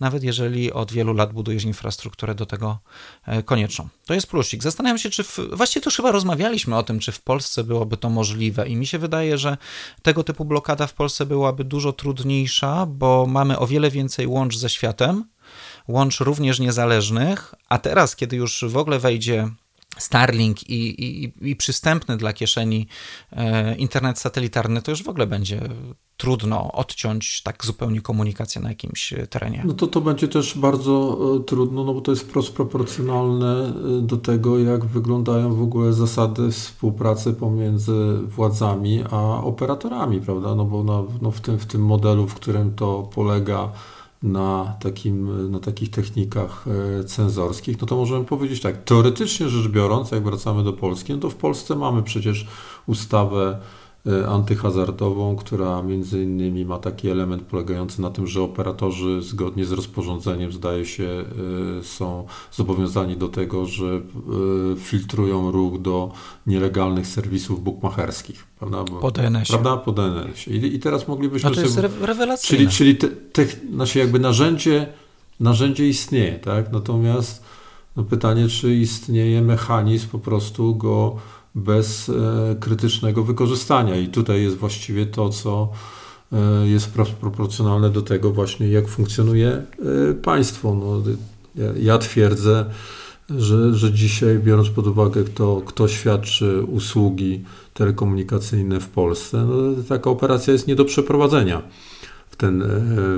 nawet 0.00 0.22
jeżeli 0.22 0.72
od 0.72 0.92
wielu 0.92 1.14
lat 1.14 1.32
budujesz 1.32 1.64
infrastrukturę 1.64 2.34
do 2.34 2.46
tego 2.46 2.78
konieczną. 3.44 3.88
To 4.06 4.14
jest 4.14 4.26
plusik. 4.26 4.62
Zastanawiam 4.62 4.98
się, 4.98 5.10
czy 5.10 5.24
w, 5.24 5.38
właściwie 5.52 5.84
to 5.84 5.90
chyba 5.90 6.12
rozmawialiśmy 6.12 6.76
o 6.76 6.82
tym, 6.82 6.98
czy 6.98 7.12
w 7.12 7.20
Polsce 7.20 7.64
byłoby 7.64 7.96
to 7.96 8.10
możliwe 8.10 8.68
i 8.68 8.76
mi 8.76 8.86
się 8.86 8.98
wydaje, 8.98 9.38
że 9.38 9.56
tego 10.02 10.24
typu 10.24 10.44
blokada 10.44 10.86
w 10.86 10.94
Polsce 10.94 11.26
byłaby 11.26 11.64
dużo 11.64 11.92
trudniejsza, 11.92 12.86
bo 12.86 13.26
mamy 13.26 13.58
o 13.58 13.66
wiele 13.66 13.90
więcej 13.90 14.26
łącz 14.26 14.56
ze 14.56 14.70
światem, 14.70 15.24
łącz 15.88 16.20
również 16.20 16.60
niezależnych, 16.60 17.54
a 17.68 17.78
teraz, 17.78 18.16
kiedy 18.16 18.36
już 18.36 18.64
w 18.68 18.76
ogóle 18.76 18.98
wejdzie 18.98 19.48
Starlink 19.98 20.70
i, 20.70 21.04
i, 21.04 21.32
i 21.50 21.56
przystępny 21.56 22.16
dla 22.16 22.32
kieszeni 22.32 22.86
e, 23.32 23.74
internet 23.74 24.18
satelitarny, 24.18 24.82
to 24.82 24.90
już 24.90 25.02
w 25.02 25.08
ogóle 25.08 25.26
będzie 25.26 25.60
trudno 26.16 26.72
odciąć 26.72 27.42
tak 27.42 27.64
zupełnie 27.64 28.00
komunikację 28.00 28.62
na 28.62 28.68
jakimś 28.68 29.14
terenie. 29.30 29.62
No 29.66 29.72
to 29.72 29.86
to 29.86 30.00
będzie 30.00 30.28
też 30.28 30.58
bardzo 30.58 31.18
e, 31.36 31.44
trudno, 31.44 31.84
no 31.84 31.94
bo 31.94 32.00
to 32.00 32.12
jest 32.12 32.22
wprost 32.22 32.52
proporcjonalne 32.52 33.72
e, 33.98 34.02
do 34.02 34.16
tego, 34.16 34.58
jak 34.58 34.84
wyglądają 34.84 35.54
w 35.54 35.62
ogóle 35.62 35.92
zasady 35.92 36.50
współpracy 36.50 37.32
pomiędzy 37.32 38.18
władzami 38.22 39.04
a 39.10 39.42
operatorami, 39.44 40.20
prawda? 40.20 40.54
No 40.54 40.64
bo 40.64 40.84
na, 40.84 41.02
no 41.22 41.30
w, 41.30 41.40
tym, 41.40 41.58
w 41.58 41.66
tym 41.66 41.84
modelu, 41.84 42.26
w 42.26 42.34
którym 42.34 42.74
to 42.74 43.10
polega 43.14 43.72
na, 44.22 44.76
takim, 44.80 45.50
na 45.50 45.60
takich 45.60 45.90
technikach 45.90 46.64
e, 47.00 47.04
cenzorskich, 47.04 47.80
no 47.80 47.86
to 47.86 47.96
możemy 47.96 48.24
powiedzieć 48.24 48.60
tak, 48.60 48.84
teoretycznie 48.84 49.48
rzecz 49.48 49.68
biorąc, 49.68 50.10
jak 50.10 50.24
wracamy 50.24 50.64
do 50.64 50.72
Polski, 50.72 51.12
no 51.12 51.18
to 51.18 51.30
w 51.30 51.34
Polsce 51.34 51.76
mamy 51.76 52.02
przecież 52.02 52.46
ustawę 52.86 53.58
antyhazardową, 54.28 55.36
która 55.36 55.82
między 55.82 56.22
innymi 56.22 56.64
ma 56.64 56.78
taki 56.78 57.08
element 57.08 57.42
polegający 57.42 58.02
na 58.02 58.10
tym, 58.10 58.26
że 58.26 58.42
operatorzy 58.42 59.22
zgodnie 59.22 59.64
z 59.64 59.72
rozporządzeniem 59.72 60.52
zdaje 60.52 60.86
się 60.86 61.24
e, 61.80 61.84
są 61.84 62.26
zobowiązani 62.52 63.16
do 63.16 63.28
tego, 63.28 63.66
że 63.66 63.86
e, 63.86 64.00
filtrują 64.76 65.50
ruch 65.50 65.80
do 65.80 66.12
nielegalnych 66.46 67.06
serwisów 67.06 67.62
bukmacherskich. 67.62 68.46
Prawda? 68.58 68.84
Bo, 68.84 68.98
po 68.98 69.10
DNS-ie. 69.10 69.44
Prawda? 69.48 69.76
Po 69.76 69.92
DNS-ie. 69.92 70.56
I, 70.56 70.74
I, 70.74 70.78
teraz 70.78 71.08
moglibyśmy 71.08 71.50
no 71.50 71.56
to 71.56 71.62
jest 71.62 71.74
sobie... 71.74 71.88
rewelacyjne. 72.00 72.58
Czyli, 72.58 72.68
czyli 72.68 72.96
te, 72.96 73.08
te, 73.08 73.46
znaczy 73.74 73.98
jakby 73.98 74.18
narzędzie, 74.18 74.86
narzędzie 75.40 75.88
istnieje, 75.88 76.38
tak? 76.38 76.72
Natomiast 76.72 77.42
no 77.96 78.04
pytanie, 78.04 78.48
czy 78.48 78.74
istnieje 78.76 79.42
mechanizm 79.42 80.08
po 80.08 80.18
prostu 80.18 80.76
go 80.76 81.16
bez 81.54 82.08
e, 82.08 82.56
krytycznego 82.60 83.24
wykorzystania. 83.24 83.96
I 83.96 84.08
tutaj 84.08 84.42
jest 84.42 84.56
właściwie 84.56 85.06
to, 85.06 85.28
co 85.28 85.68
e, 86.32 86.68
jest 86.68 86.90
proporcjonalne 87.20 87.90
do 87.90 88.02
tego 88.02 88.32
właśnie, 88.32 88.68
jak 88.68 88.88
funkcjonuje 88.88 89.48
e, 89.48 90.14
państwo. 90.14 90.74
No, 90.74 91.02
ja 91.80 91.98
twierdzę, 91.98 92.64
że, 93.30 93.74
że 93.74 93.92
dzisiaj, 93.92 94.38
biorąc 94.38 94.68
pod 94.68 94.86
uwagę, 94.86 95.24
kto, 95.24 95.62
kto 95.66 95.88
świadczy 95.88 96.62
usługi 96.62 97.44
telekomunikacyjne 97.74 98.80
w 98.80 98.88
Polsce, 98.88 99.46
no, 99.48 99.82
taka 99.88 100.10
operacja 100.10 100.52
jest 100.52 100.66
nie 100.66 100.76
do 100.76 100.84
przeprowadzenia 100.84 101.62
w 102.32 102.36
ten, 102.36 102.62
e, 102.62 102.66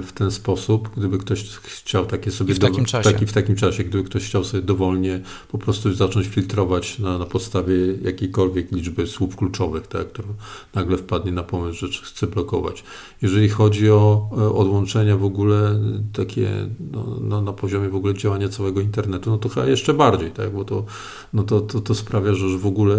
w 0.02 0.12
ten 0.14 0.30
sposób, 0.30 0.90
gdyby 0.96 1.18
ktoś 1.18 1.44
chciał 1.48 2.06
takie 2.06 2.30
sobie... 2.30 2.52
I 2.52 2.56
w 2.56 2.58
takim 2.58 2.84
czasie. 2.84 3.12
Taki, 3.12 3.26
w 3.26 3.32
takim 3.32 3.56
czasie, 3.56 3.84
gdyby 3.84 4.04
ktoś 4.04 4.24
chciał 4.26 4.44
sobie 4.44 4.62
dowolnie 4.62 5.20
po 5.48 5.58
prostu 5.58 5.94
zacząć 5.94 6.26
filtrować 6.26 6.98
na, 6.98 7.18
na 7.18 7.26
podstawie 7.26 7.74
jakiejkolwiek 8.02 8.72
liczby 8.72 9.06
słów 9.06 9.36
kluczowych, 9.36 9.86
tak, 9.86 10.08
który 10.08 10.28
nagle 10.74 10.96
wpadnie 10.96 11.32
na 11.32 11.42
pomysł, 11.42 11.86
że 11.86 11.98
chce 12.02 12.26
blokować. 12.26 12.84
Jeżeli 13.22 13.48
chodzi 13.48 13.90
o 13.90 14.30
odłączenia 14.54 15.16
w 15.16 15.24
ogóle 15.24 15.80
takie 16.12 16.50
no, 16.92 17.18
no, 17.20 17.40
na 17.40 17.52
poziomie 17.52 17.88
w 17.88 17.96
ogóle 17.96 18.14
działania 18.14 18.48
całego 18.48 18.80
internetu, 18.80 19.30
no 19.30 19.38
to 19.38 19.48
chyba 19.48 19.66
jeszcze 19.66 19.94
bardziej, 19.94 20.30
tak, 20.30 20.52
bo 20.52 20.64
to, 20.64 20.84
no 21.32 21.42
to, 21.42 21.60
to, 21.60 21.80
to 21.80 21.94
sprawia, 21.94 22.34
że 22.34 22.44
już 22.44 22.56
w 22.56 22.66
ogóle 22.66 22.96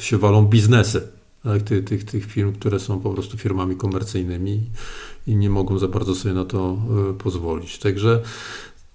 y, 0.00 0.02
się 0.02 0.18
walą 0.18 0.46
biznesy 0.46 1.19
tak, 1.44 1.62
tych, 1.62 1.84
tych, 1.84 2.04
tych 2.04 2.24
firm, 2.24 2.52
które 2.52 2.80
są 2.80 3.00
po 3.00 3.10
prostu 3.10 3.38
firmami 3.38 3.76
komercyjnymi 3.76 4.60
i 5.26 5.36
nie 5.36 5.50
mogą 5.50 5.78
za 5.78 5.88
bardzo 5.88 6.14
sobie 6.14 6.34
na 6.34 6.44
to 6.44 6.78
e, 7.10 7.14
pozwolić. 7.14 7.78
Także 7.78 8.22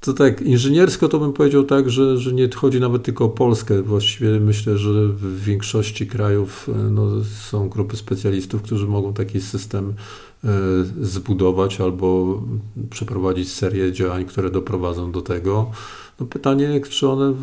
to 0.06 0.14
tak, 0.14 0.42
inżyniersko 0.42 1.10
to 1.10 1.20
bym 1.20 1.34
powiedział 1.34 1.64
tak, 1.64 1.90
że, 1.90 2.18
że 2.18 2.34
nie 2.34 2.50
chodzi 2.56 2.80
nawet 2.80 3.04
tylko 3.04 3.26
o 3.26 3.30
Polskę. 3.30 3.82
Właściwie 3.82 4.40
myślę, 4.40 4.78
że 4.78 5.08
w 5.08 5.44
większości 5.44 6.08
krajów 6.08 6.70
e, 6.70 6.78
no, 6.78 7.24
są 7.50 7.70
grupy 7.70 7.98
specjalistów, 7.98 8.62
którzy 8.62 8.88
mogą 8.88 9.14
taki 9.14 9.42
system 9.42 9.94
e, 10.44 10.50
zbudować 11.02 11.82
albo 11.82 12.42
przeprowadzić 12.90 13.52
serię 13.52 13.94
działań, 13.94 14.26
które 14.26 14.52
doprowadzą 14.52 15.12
do 15.12 15.22
tego. 15.22 15.72
No 16.20 16.26
pytanie, 16.26 16.82
czy 16.90 17.10
one, 17.10 17.34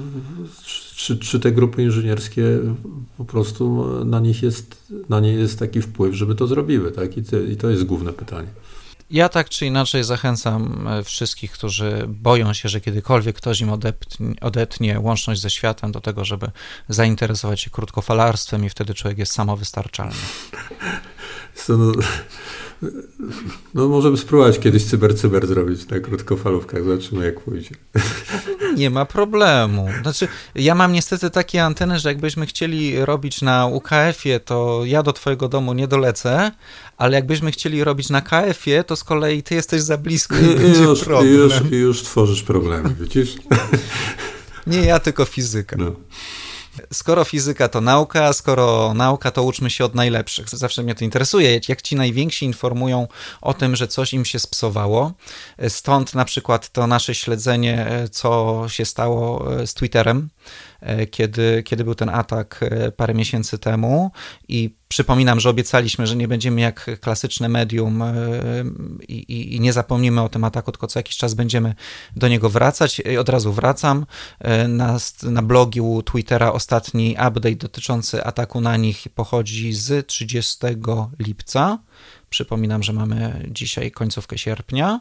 czy, 0.96 1.18
czy 1.18 1.40
te 1.40 1.52
grupy 1.52 1.82
inżynierskie 1.82 2.44
po 3.18 3.24
prostu 3.24 3.86
na 4.04 4.20
nich 4.20 4.42
jest, 4.42 4.92
na 5.08 5.20
nie 5.20 5.32
jest 5.32 5.58
taki 5.58 5.82
wpływ, 5.82 6.14
żeby 6.14 6.34
to 6.34 6.46
zrobiły, 6.46 6.92
tak? 6.92 7.16
I, 7.16 7.22
te, 7.22 7.44
i 7.44 7.56
to 7.56 7.70
jest 7.70 7.84
główne 7.84 8.12
pytanie. 8.12 8.48
Ja 9.10 9.28
tak 9.28 9.48
czy 9.48 9.66
inaczej 9.66 10.04
zachęcam 10.04 10.88
e, 10.88 11.04
wszystkich, 11.04 11.52
którzy 11.52 12.04
boją 12.08 12.52
się, 12.52 12.68
że 12.68 12.80
kiedykolwiek 12.80 13.36
ktoś 13.36 13.60
im 13.60 13.70
odetnie, 13.70 14.34
odetnie 14.40 15.00
łączność 15.00 15.40
ze 15.40 15.50
światem, 15.50 15.92
do 15.92 16.00
tego, 16.00 16.24
żeby 16.24 16.50
zainteresować 16.88 17.60
się 17.60 17.70
krótkofalarstwem 17.70 18.64
i 18.64 18.68
wtedy 18.68 18.94
człowiek 18.94 19.18
jest 19.18 19.32
samowystarczalny. 19.32 20.14
no, 21.68 21.92
no 23.74 23.88
możemy 23.88 24.16
spróbować 24.16 24.58
kiedyś 24.58 24.84
cyber-cyber 24.84 25.46
zrobić 25.46 25.88
na 25.88 26.00
krótkofalówkach, 26.00 26.84
zobaczymy 26.84 27.24
jak 27.24 27.40
pójdzie. 27.40 27.74
Nie 28.76 28.90
ma 28.90 29.04
problemu. 29.04 29.88
Znaczy, 30.02 30.28
ja 30.54 30.74
mam 30.74 30.92
niestety 30.92 31.30
takie 31.30 31.64
anteny, 31.64 31.98
że 31.98 32.08
jakbyśmy 32.08 32.46
chcieli 32.46 33.04
robić 33.04 33.42
na 33.42 33.66
UKF-ie, 33.66 34.40
to 34.40 34.82
ja 34.84 35.02
do 35.02 35.12
twojego 35.12 35.48
domu 35.48 35.72
nie 35.72 35.88
dolecę, 35.88 36.50
ale 36.96 37.16
jakbyśmy 37.16 37.52
chcieli 37.52 37.84
robić 37.84 38.10
na 38.10 38.20
KF-ie, 38.20 38.84
to 38.84 38.96
z 38.96 39.04
kolei 39.04 39.42
ty 39.42 39.54
jesteś 39.54 39.82
za 39.82 39.98
blisko 39.98 40.34
i, 40.36 40.78
i 40.78 40.82
już, 40.82 41.04
problem. 41.04 41.34
Już, 41.34 41.52
już 41.70 42.02
tworzysz 42.02 42.42
problemy, 42.42 42.94
widzisz? 43.00 43.34
Nie 44.66 44.80
ja, 44.80 45.00
tylko 45.00 45.24
fizyka. 45.24 45.76
No. 45.78 45.92
Skoro 46.92 47.24
fizyka 47.24 47.68
to 47.68 47.80
nauka, 47.80 48.32
skoro 48.32 48.94
nauka 48.94 49.30
to 49.30 49.42
uczmy 49.42 49.70
się 49.70 49.84
od 49.84 49.94
najlepszych. 49.94 50.48
Zawsze 50.48 50.82
mnie 50.82 50.94
to 50.94 51.04
interesuje, 51.04 51.60
jak 51.68 51.82
ci 51.82 51.96
najwięksi 51.96 52.46
informują 52.46 53.08
o 53.40 53.54
tym, 53.54 53.76
że 53.76 53.88
coś 53.88 54.12
im 54.12 54.24
się 54.24 54.38
spsowało. 54.38 55.12
Stąd 55.68 56.14
na 56.14 56.24
przykład 56.24 56.68
to 56.68 56.86
nasze 56.86 57.14
śledzenie, 57.14 57.86
co 58.10 58.62
się 58.68 58.84
stało 58.84 59.44
z 59.66 59.74
Twitterem 59.74 60.28
E, 60.32 60.71
kiedy, 61.10 61.62
kiedy 61.62 61.84
był 61.84 61.94
ten 61.94 62.08
atak 62.08 62.60
e, 62.62 62.92
parę 62.92 63.14
miesięcy 63.14 63.58
temu 63.58 64.10
i 64.48 64.74
przypominam, 64.88 65.40
że 65.40 65.50
obiecaliśmy, 65.50 66.06
że 66.06 66.16
nie 66.16 66.28
będziemy 66.28 66.60
jak 66.60 67.00
klasyczne 67.00 67.48
medium 67.48 68.02
e, 68.02 68.14
i, 69.08 69.56
i, 69.56 69.60
nie 69.60 69.72
zapomnimy 69.72 70.22
o 70.22 70.28
tym 70.28 70.44
ataku, 70.44 70.72
tylko 70.72 70.86
co 70.86 70.98
jakiś 70.98 71.16
czas 71.16 71.34
będziemy 71.34 71.74
do 72.16 72.28
niego 72.28 72.50
wracać. 72.50 73.02
I 73.12 73.18
od 73.18 73.28
razu 73.28 73.52
wracam. 73.52 74.06
Na, 74.68 74.98
na 75.22 75.42
blogu 75.42 76.02
Twittera 76.02 76.52
ostatni 76.52 77.12
update 77.12 77.56
dotyczący 77.56 78.24
ataku 78.24 78.60
na 78.60 78.76
nich 78.76 79.06
pochodzi 79.14 79.72
z 79.72 80.06
30 80.06 80.58
lipca. 81.18 81.78
Przypominam, 82.30 82.82
że 82.82 82.92
mamy 82.92 83.48
dzisiaj 83.50 83.90
końcówkę 83.90 84.38
sierpnia, 84.38 85.00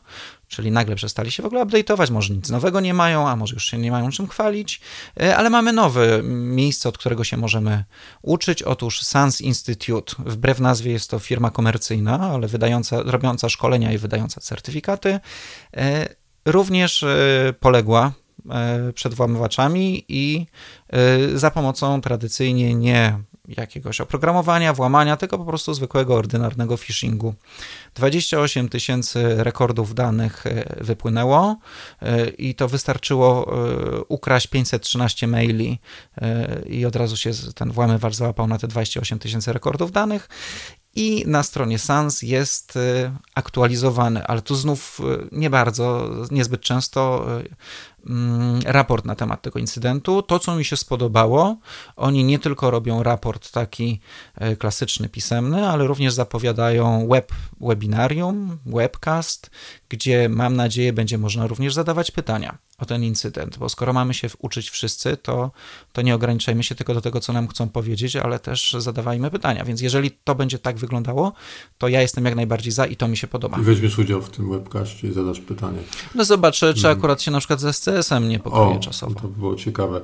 czyli 0.51 0.71
nagle 0.71 0.95
przestali 0.95 1.31
się 1.31 1.43
w 1.43 1.45
ogóle 1.45 1.65
update'ować, 1.65 2.11
może 2.11 2.33
nic 2.33 2.49
nowego 2.49 2.79
nie 2.79 2.93
mają, 2.93 3.27
a 3.27 3.35
może 3.35 3.53
już 3.53 3.65
się 3.65 3.77
nie 3.77 3.91
mają 3.91 4.11
czym 4.11 4.27
chwalić, 4.27 4.81
e, 5.21 5.37
ale 5.37 5.49
mamy 5.49 5.73
nowe 5.73 6.23
miejsce, 6.23 6.89
od 6.89 6.97
którego 6.97 7.23
się 7.23 7.37
możemy 7.37 7.83
uczyć. 8.21 8.63
Otóż 8.63 9.01
Sans 9.01 9.41
Institute, 9.41 10.15
wbrew 10.19 10.59
nazwie 10.59 10.91
jest 10.91 11.09
to 11.09 11.19
firma 11.19 11.49
komercyjna, 11.49 12.19
ale 12.19 12.47
wydająca, 12.47 13.03
robiąca 13.03 13.49
szkolenia 13.49 13.91
i 13.91 13.97
wydająca 13.97 14.41
certyfikaty, 14.41 15.19
e, 15.77 16.15
również 16.45 17.03
e, 17.03 17.53
poległa 17.59 18.11
przed 18.95 19.13
włamywaczami 19.13 20.05
i 20.07 20.45
za 21.35 21.51
pomocą 21.51 22.01
tradycyjnie 22.01 22.75
nie 22.75 23.19
jakiegoś 23.57 24.01
oprogramowania, 24.01 24.73
włamania, 24.73 25.17
tylko 25.17 25.37
po 25.37 25.45
prostu 25.45 25.73
zwykłego, 25.73 26.15
ordynarnego 26.15 26.77
phishingu. 26.77 27.33
28 27.95 28.69
tysięcy 28.69 29.43
rekordów 29.43 29.93
danych 29.93 30.43
wypłynęło 30.81 31.57
i 32.37 32.55
to 32.55 32.67
wystarczyło 32.67 33.55
ukraść 34.07 34.47
513 34.47 35.27
maili 35.27 35.79
i 36.65 36.85
od 36.85 36.95
razu 36.95 37.17
się 37.17 37.31
ten 37.55 37.71
włamywacz 37.71 38.15
załapał 38.15 38.47
na 38.47 38.57
te 38.57 38.67
28 38.67 39.19
tysięcy 39.19 39.53
rekordów 39.53 39.91
danych 39.91 40.29
i 40.95 41.23
na 41.27 41.43
stronie 41.43 41.79
SANS 41.79 42.21
jest 42.21 42.79
aktualizowany, 43.35 44.25
ale 44.25 44.41
tu 44.41 44.55
znów 44.55 45.01
nie 45.31 45.49
bardzo, 45.49 46.09
niezbyt 46.31 46.61
często 46.61 47.25
raport 48.65 49.05
na 49.05 49.15
temat 49.15 49.41
tego 49.41 49.59
incydentu. 49.59 50.21
To, 50.21 50.39
co 50.39 50.55
mi 50.55 50.65
się 50.65 50.77
spodobało, 50.77 51.57
oni 51.95 52.23
nie 52.23 52.39
tylko 52.39 52.71
robią 52.71 53.03
raport 53.03 53.51
taki 53.51 53.99
e, 54.35 54.55
klasyczny, 54.55 55.09
pisemny, 55.09 55.67
ale 55.67 55.87
również 55.87 56.13
zapowiadają 56.13 57.07
web, 57.07 57.31
webinarium, 57.61 58.57
webcast, 58.65 59.51
gdzie 59.91 60.29
mam 60.29 60.55
nadzieję 60.55 60.93
będzie 60.93 61.17
można 61.17 61.47
również 61.47 61.73
zadawać 61.73 62.11
pytania 62.11 62.57
o 62.77 62.85
ten 62.85 63.03
incydent, 63.03 63.57
bo 63.57 63.69
skoro 63.69 63.93
mamy 63.93 64.13
się 64.13 64.27
uczyć 64.39 64.69
wszyscy, 64.69 65.17
to, 65.17 65.51
to 65.93 66.01
nie 66.01 66.15
ograniczajmy 66.15 66.63
się 66.63 66.75
tylko 66.75 66.93
do 66.93 67.01
tego, 67.01 67.19
co 67.19 67.33
nam 67.33 67.47
chcą 67.47 67.69
powiedzieć, 67.69 68.15
ale 68.15 68.39
też 68.39 68.75
zadawajmy 68.79 69.31
pytania. 69.31 69.65
Więc 69.65 69.81
jeżeli 69.81 70.11
to 70.23 70.35
będzie 70.35 70.59
tak 70.59 70.77
wyglądało, 70.77 71.33
to 71.77 71.87
ja 71.87 72.01
jestem 72.01 72.25
jak 72.25 72.35
najbardziej 72.35 72.71
za 72.71 72.85
i 72.85 72.95
to 72.95 73.07
mi 73.07 73.17
się 73.17 73.27
podoba. 73.27 73.57
I 73.59 73.61
weźmiesz 73.61 73.97
udział 73.97 74.21
w 74.21 74.29
tym 74.29 74.49
webcaście 74.49 75.07
i 75.07 75.13
zadasz 75.13 75.39
pytanie. 75.39 75.79
No 76.15 76.25
zobaczę, 76.25 76.73
czy 76.73 76.79
mhm. 76.79 76.97
akurat 76.97 77.21
się 77.21 77.31
na 77.31 77.39
przykład 77.39 77.59
ze 77.59 77.73
CSM 77.73 78.29
nie 78.29 78.39
pokryje 78.39 78.77
o, 78.77 78.79
czasowo. 78.79 79.15
To 79.15 79.27
by 79.27 79.39
było 79.39 79.55
ciekawe. 79.55 80.01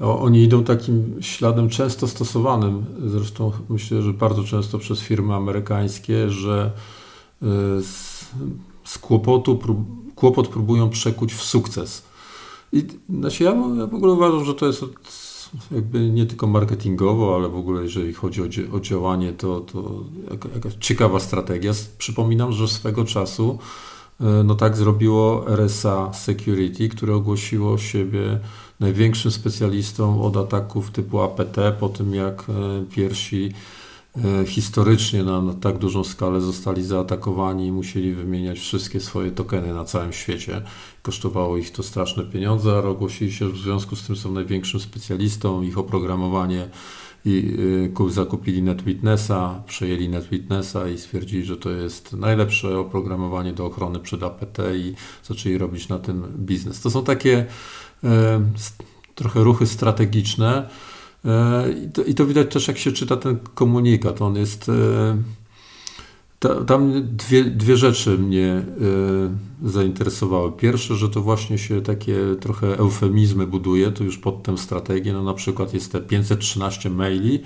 Oni 0.00 0.42
idą 0.42 0.64
takim 0.64 1.16
śladem 1.20 1.68
często 1.68 2.08
stosowanym, 2.08 2.84
zresztą 3.06 3.52
myślę, 3.68 4.02
że 4.02 4.12
bardzo 4.12 4.44
często 4.44 4.78
przez 4.78 5.00
firmy 5.00 5.34
amerykańskie, 5.34 6.30
że 6.30 6.70
y, 7.42 7.46
z, 8.90 8.98
kłopotu 8.98 9.56
prób, 9.56 9.78
kłopot 10.14 10.48
próbują 10.48 10.90
przekuć 10.90 11.34
w 11.34 11.42
sukces. 11.42 12.02
I 12.72 12.84
znaczy 13.18 13.44
ja, 13.44 13.50
ja 13.78 13.86
w 13.86 13.94
ogóle 13.94 14.12
uważam, 14.12 14.44
że 14.44 14.54
to 14.54 14.66
jest 14.66 14.84
jakby 15.72 16.10
nie 16.10 16.26
tylko 16.26 16.46
marketingowo, 16.46 17.34
ale 17.36 17.48
w 17.48 17.56
ogóle 17.56 17.82
jeżeli 17.82 18.12
chodzi 18.12 18.42
o, 18.42 18.76
o 18.76 18.80
działanie, 18.80 19.32
to, 19.32 19.60
to 19.60 20.04
jakaś 20.54 20.74
ciekawa 20.80 21.20
strategia. 21.20 21.72
Przypominam, 21.98 22.52
że 22.52 22.68
swego 22.68 23.04
czasu 23.04 23.58
E, 24.20 24.44
no 24.44 24.54
tak 24.54 24.76
zrobiło 24.76 25.44
RSA 25.48 26.12
Security, 26.12 26.88
które 26.88 27.14
ogłosiło 27.14 27.78
siebie 27.78 28.38
największym 28.80 29.30
specjalistą 29.30 30.22
od 30.22 30.36
ataków 30.36 30.90
typu 30.90 31.20
APT, 31.20 31.56
po 31.80 31.88
tym 31.88 32.14
jak 32.14 32.46
e, 32.48 32.84
pierwsi 32.94 33.52
historycznie 34.46 35.24
na, 35.24 35.42
na, 35.42 35.54
tak 35.54 35.78
dużą 35.78 36.04
skalę 36.04 36.40
zostali 36.40 36.82
zaatakowani 36.82 37.66
i 37.66 37.72
musieli 37.72 38.14
wymieniać 38.14 38.58
wszystkie 38.58 39.00
swoje 39.00 39.30
tokeny 39.30 39.74
na 39.74 39.84
całym 39.84 40.12
świecie. 40.12 40.62
Kosztowało 41.02 41.56
ich 41.56 41.70
to 41.70 41.82
straszne 41.82 42.24
pieniądze, 42.24 42.72
ale 42.72 42.88
ogłosili 42.88 43.32
się, 43.32 43.46
że 43.46 43.52
w 43.52 43.58
związku 43.58 43.96
z 43.96 44.06
tym 44.06 44.16
są 44.16 44.32
największym 44.32 44.80
specjalistą, 44.80 45.62
ich 45.62 45.78
oprogramowanie 45.78 46.68
i 47.24 47.56
y, 48.08 48.10
zakupili 48.10 48.62
NetWitnessa, 48.62 49.62
przejęli 49.66 50.08
NetWitnessa 50.08 50.88
i 50.88 50.98
stwierdzili, 50.98 51.44
że 51.44 51.56
to 51.56 51.70
jest 51.70 52.12
najlepsze 52.12 52.78
oprogramowanie 52.78 53.52
do 53.52 53.66
ochrony 53.66 54.00
przed 54.00 54.22
APT 54.22 54.58
i 54.76 54.94
zaczęli 55.24 55.58
robić 55.58 55.88
na 55.88 55.98
tym 55.98 56.24
biznes. 56.38 56.80
To 56.80 56.90
są 56.90 57.04
takie 57.04 57.46
e, 58.04 58.40
trochę 59.14 59.44
ruchy 59.44 59.66
strategiczne 59.66 60.56
e, 60.58 60.89
i, 61.84 61.92
to, 61.92 62.04
i 62.04 62.14
to 62.14 62.26
widać 62.26 62.52
też 62.52 62.68
jak 62.68 62.78
się 62.78 62.92
czyta 62.92 63.16
ten 63.16 63.38
komunikat. 63.54 64.22
On 64.22 64.36
jest 64.36 64.68
e, 64.68 65.16
tam 66.66 66.92
dwie, 67.16 67.44
dwie 67.44 67.76
rzeczy 67.76 68.18
mnie 68.18 68.64
y, 69.64 69.70
zainteresowały. 69.70 70.52
Pierwsze, 70.52 70.96
że 70.96 71.08
to 71.08 71.20
właśnie 71.20 71.58
się 71.58 71.82
takie 71.82 72.16
trochę 72.40 72.78
eufemizmy 72.78 73.46
buduje, 73.46 73.90
to 73.90 74.04
już 74.04 74.18
pod 74.18 74.42
tę 74.42 74.58
strategię, 74.58 75.12
no 75.12 75.22
na 75.22 75.34
przykład 75.34 75.74
jest 75.74 75.92
te 75.92 76.00
513 76.00 76.90
maili, 76.90 77.40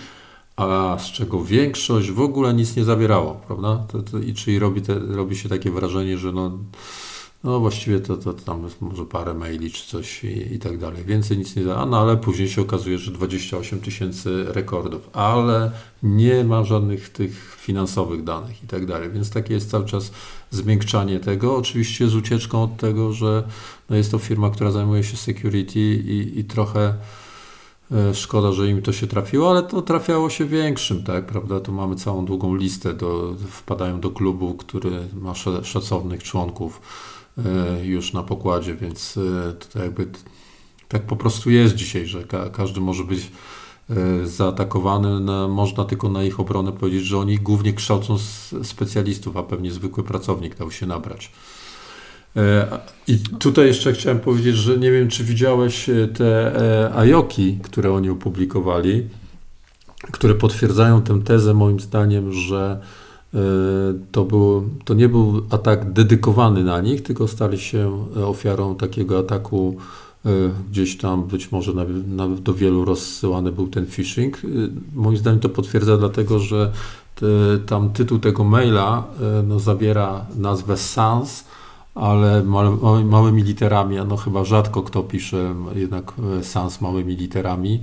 a 0.57 0.97
z 1.01 1.05
czego 1.07 1.45
większość 1.45 2.11
w 2.11 2.21
ogóle 2.21 2.55
nic 2.55 2.77
nie 2.77 2.85
zawierało, 2.85 3.41
prawda? 3.47 3.87
To, 3.89 4.03
to, 4.03 4.19
I 4.19 4.35
czyli 4.35 4.59
robi, 4.59 4.83
te, 4.83 4.99
robi 4.99 5.37
się 5.37 5.49
takie 5.49 5.71
wrażenie, 5.71 6.19
że 6.19 6.33
no, 6.33 6.59
no 7.45 7.61
właściwie 7.61 8.01
to, 8.01 8.17
to 8.17 8.33
tam 8.33 8.69
może 8.81 9.05
parę 9.05 9.35
maili 9.35 9.71
czy 9.71 9.87
coś 9.87 10.25
i, 10.25 10.55
i 10.55 10.59
tak 10.59 10.79
dalej. 10.79 11.05
Więcej 11.05 11.39
nic 11.39 11.57
nie 11.57 11.65
da, 11.65 11.87
no 11.87 12.01
ale 12.01 12.17
później 12.17 12.49
się 12.49 12.63
okazuje, 12.63 12.99
że 12.99 13.11
28 13.11 13.81
tysięcy 13.81 14.45
rekordów, 14.49 15.11
ale 15.13 15.71
nie 16.03 16.45
ma 16.45 16.65
żadnych 16.65 17.09
tych 17.09 17.57
finansowych 17.61 18.25
danych 18.25 18.65
i 18.65 18.67
tak 18.67 18.87
dalej. 18.87 19.11
Więc 19.11 19.31
takie 19.31 19.55
jest 19.55 19.71
cały 19.71 19.85
czas 19.85 20.11
zmiękczanie 20.51 21.21
tego. 21.21 21.57
Oczywiście 21.57 22.09
z 22.09 22.15
ucieczką 22.15 22.63
od 22.63 22.77
tego, 22.77 23.13
że 23.13 23.49
no 23.91 23.97
jest 23.97 24.11
to 24.11 24.19
firma, 24.19 24.51
która 24.51 24.71
zajmuje 24.71 25.05
się 25.05 25.17
security 25.17 25.81
i, 25.81 26.39
i 26.39 26.45
trochę 26.45 26.95
e, 27.93 28.15
Szkoda, 28.15 28.53
że 28.53 28.69
im 28.69 28.83
to 28.83 28.93
się 28.93 29.07
trafiło, 29.07 29.51
ale 29.51 29.63
to 29.63 29.83
trafiało 29.83 30.31
się 30.31 30.45
większym, 30.45 31.03
tak, 31.03 31.27
prawda? 31.27 31.61
Tu 31.61 31.73
mamy 31.73 31.97
całą 31.97 32.25
długą 32.25 32.55
listę, 32.55 32.95
do, 32.95 33.35
wpadają 33.51 34.01
do 34.01 34.11
klubu, 34.11 34.55
który 34.55 35.09
ma 35.21 35.35
szacownych 35.63 36.23
członków 36.23 36.81
już 37.83 38.13
na 38.13 38.23
pokładzie, 38.23 38.75
więc 38.75 39.17
e, 39.17 39.53
to 39.53 39.79
jakby 39.79 40.07
tak 40.89 41.03
po 41.03 41.17
prostu 41.17 41.51
jest 41.51 41.75
dzisiaj, 41.75 42.07
że 42.07 42.25
ka 42.25 42.51
każdy 42.51 42.81
może 42.81 43.05
być 43.05 43.31
e, 43.91 44.27
zaatakowany. 44.27 45.21
Na, 45.21 45.49
można 45.49 45.85
tylko 45.85 46.09
na 46.09 46.25
ich 46.25 46.41
obronę 46.41 46.73
powiedzieć, 46.73 47.05
że 47.05 47.19
oni 47.19 47.39
głównie 47.39 47.73
kształcą 47.73 48.19
specjalistów, 48.63 49.37
a 49.37 49.43
pewnie 49.43 49.73
zwykły 49.73 50.05
pracownik 50.05 50.57
dał 50.57 50.71
się 50.71 50.87
nabrać. 50.87 51.33
I 53.07 53.19
tutaj 53.19 53.67
jeszcze 53.67 53.93
chciałem 53.93 54.21
powiedzieć, 54.21 54.57
że 54.57 54.79
nie 54.79 54.91
wiem, 54.91 55.09
czy 55.09 55.25
widziałeś 55.25 55.91
te 56.15 56.53
ajoki, 56.95 57.59
które 57.63 57.93
oni 57.93 58.11
opublikowali, 58.11 59.09
które 60.13 60.35
potwierdzają 60.35 61.03
tę 61.03 61.21
tezę 61.23 61.55
moim 61.55 61.81
zdaniem, 61.81 62.33
że 62.33 62.81
E, 62.81 63.14
to, 64.13 64.25
był, 64.25 64.69
to 64.85 64.95
nie 64.95 65.09
był 65.09 65.43
atak 65.51 65.93
dedykowany 65.93 66.65
na 66.65 66.81
nich, 66.81 67.03
tylko 67.03 67.29
stali 67.29 67.59
się 67.59 68.07
ofiarą 68.27 68.75
takiego 68.75 69.19
ataku 69.19 69.77
e, 70.27 70.31
gdzieś 70.71 70.97
tam 70.99 71.25
być 71.25 71.53
może 71.53 71.73
na, 71.73 71.85
na, 72.07 72.37
do 72.37 72.55
wielu 72.55 72.85
rozsyłany 72.85 73.53
był 73.53 73.67
ten 73.67 73.87
phishing. 73.87 74.37
E, 74.37 74.49
moim 74.95 75.17
zdaniem 75.17 75.41
to 75.41 75.49
potwierdza 75.49 75.97
dlatego, 75.97 76.39
że 76.39 76.73
te, 77.15 77.27
tam 77.67 77.91
tytuł 77.91 78.19
tego 78.19 78.45
maila 78.45 79.05
no, 79.49 79.59
zawiera 79.59 80.27
nazwę 80.37 80.77
SANS, 80.77 81.45
ale 81.95 82.43
małymi 83.05 83.43
literami, 83.43 83.97
no 84.09 84.17
chyba 84.17 84.45
rzadko 84.45 84.83
kto 84.83 85.03
pisze 85.03 85.55
jednak 85.75 86.13
SANS 86.43 86.81
małymi 86.81 87.17
literami. 87.17 87.81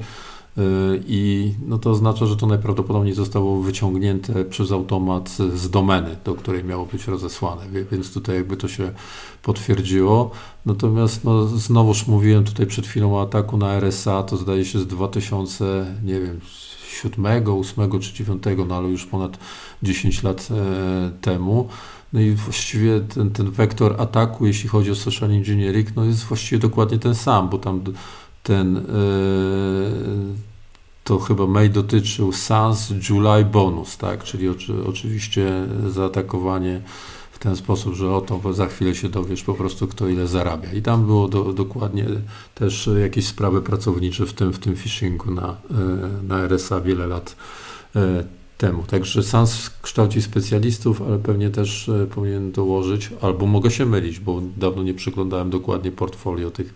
Y, 0.57 1.03
i 1.07 1.53
no 1.67 1.77
to 1.77 1.91
oznacza, 1.91 2.25
że 2.25 2.37
to 2.37 2.47
najprawdopodobniej 2.47 3.13
zostało 3.13 3.61
wyciągnięte 3.61 4.45
przez 4.45 4.71
automat 4.71 5.29
z 5.55 5.69
domeny, 5.69 6.15
do 6.25 6.35
której 6.35 6.63
miało 6.63 6.85
być 6.85 7.07
rozesłane, 7.07 7.63
więc 7.91 8.13
tutaj 8.13 8.35
jakby 8.35 8.57
to 8.57 8.67
się 8.67 8.91
potwierdziło. 9.43 10.31
Natomiast 10.65 11.23
no, 11.23 11.47
znowuż 11.47 12.07
mówiłem 12.07 12.43
tutaj 12.43 12.67
przed 12.67 12.87
chwilą 12.87 13.15
o 13.15 13.21
ataku 13.21 13.57
na 13.57 13.73
RSA, 13.73 14.23
to 14.23 14.37
zdaje 14.37 14.65
się 14.65 14.79
z 14.79 14.87
2000, 14.87 15.95
nie 16.03 16.19
wiem, 16.19 16.39
7, 16.89 17.25
8 17.59 17.99
czy 17.99 18.13
9, 18.13 18.43
no 18.67 18.75
ale 18.75 18.87
już 18.89 19.05
ponad 19.05 19.37
10 19.83 20.23
lat 20.23 20.47
e, 20.51 21.11
temu. 21.21 21.67
No 22.13 22.19
i 22.19 22.31
właściwie 22.31 22.99
ten, 22.99 23.31
ten 23.31 23.51
wektor 23.51 23.95
ataku, 24.01 24.45
jeśli 24.45 24.69
chodzi 24.69 24.91
o 24.91 24.95
social 24.95 25.31
engineering, 25.31 25.95
no 25.95 26.05
jest 26.05 26.23
właściwie 26.23 26.59
dokładnie 26.59 26.99
ten 26.99 27.15
sam, 27.15 27.49
bo 27.49 27.57
tam 27.57 27.81
ten 28.51 28.77
e, 28.77 28.81
to 31.03 31.19
chyba 31.19 31.47
mail 31.47 31.71
dotyczył 31.71 32.31
Sans 32.31 32.93
July 33.09 33.45
Bonus, 33.45 33.97
tak? 33.97 34.23
czyli 34.23 34.49
oczy, 34.49 34.73
oczywiście 34.87 35.67
zaatakowanie 35.89 36.81
w 37.31 37.39
ten 37.39 37.55
sposób, 37.55 37.93
że 37.93 38.15
oto 38.15 38.53
za 38.53 38.67
chwilę 38.67 38.95
się 38.95 39.09
dowiesz 39.09 39.43
po 39.43 39.53
prostu 39.53 39.87
kto 39.87 40.07
ile 40.07 40.27
zarabia. 40.27 40.73
I 40.73 40.81
tam 40.81 41.05
było 41.05 41.27
do, 41.27 41.53
dokładnie 41.53 42.05
też 42.55 42.89
jakieś 43.01 43.27
sprawy 43.27 43.61
pracownicze 43.61 44.25
w 44.25 44.33
tym, 44.33 44.53
w 44.53 44.59
tym 44.59 44.75
phishingu 44.75 45.31
na, 45.31 45.47
e, 45.47 45.55
na 46.27 46.43
RSA 46.43 46.81
wiele 46.81 47.07
lat 47.07 47.35
e, 47.95 48.23
temu. 48.57 48.83
Także 48.83 49.23
SANS 49.23 49.69
kształci 49.81 50.21
specjalistów, 50.21 51.01
ale 51.01 51.19
pewnie 51.19 51.49
też 51.49 51.91
powinien 52.15 52.51
dołożyć, 52.51 53.09
albo 53.21 53.45
mogę 53.45 53.71
się 53.71 53.85
mylić, 53.85 54.19
bo 54.19 54.41
dawno 54.57 54.83
nie 54.83 54.93
przyglądałem 54.93 55.49
dokładnie 55.49 55.91
portfolio 55.91 56.51
tych 56.51 56.73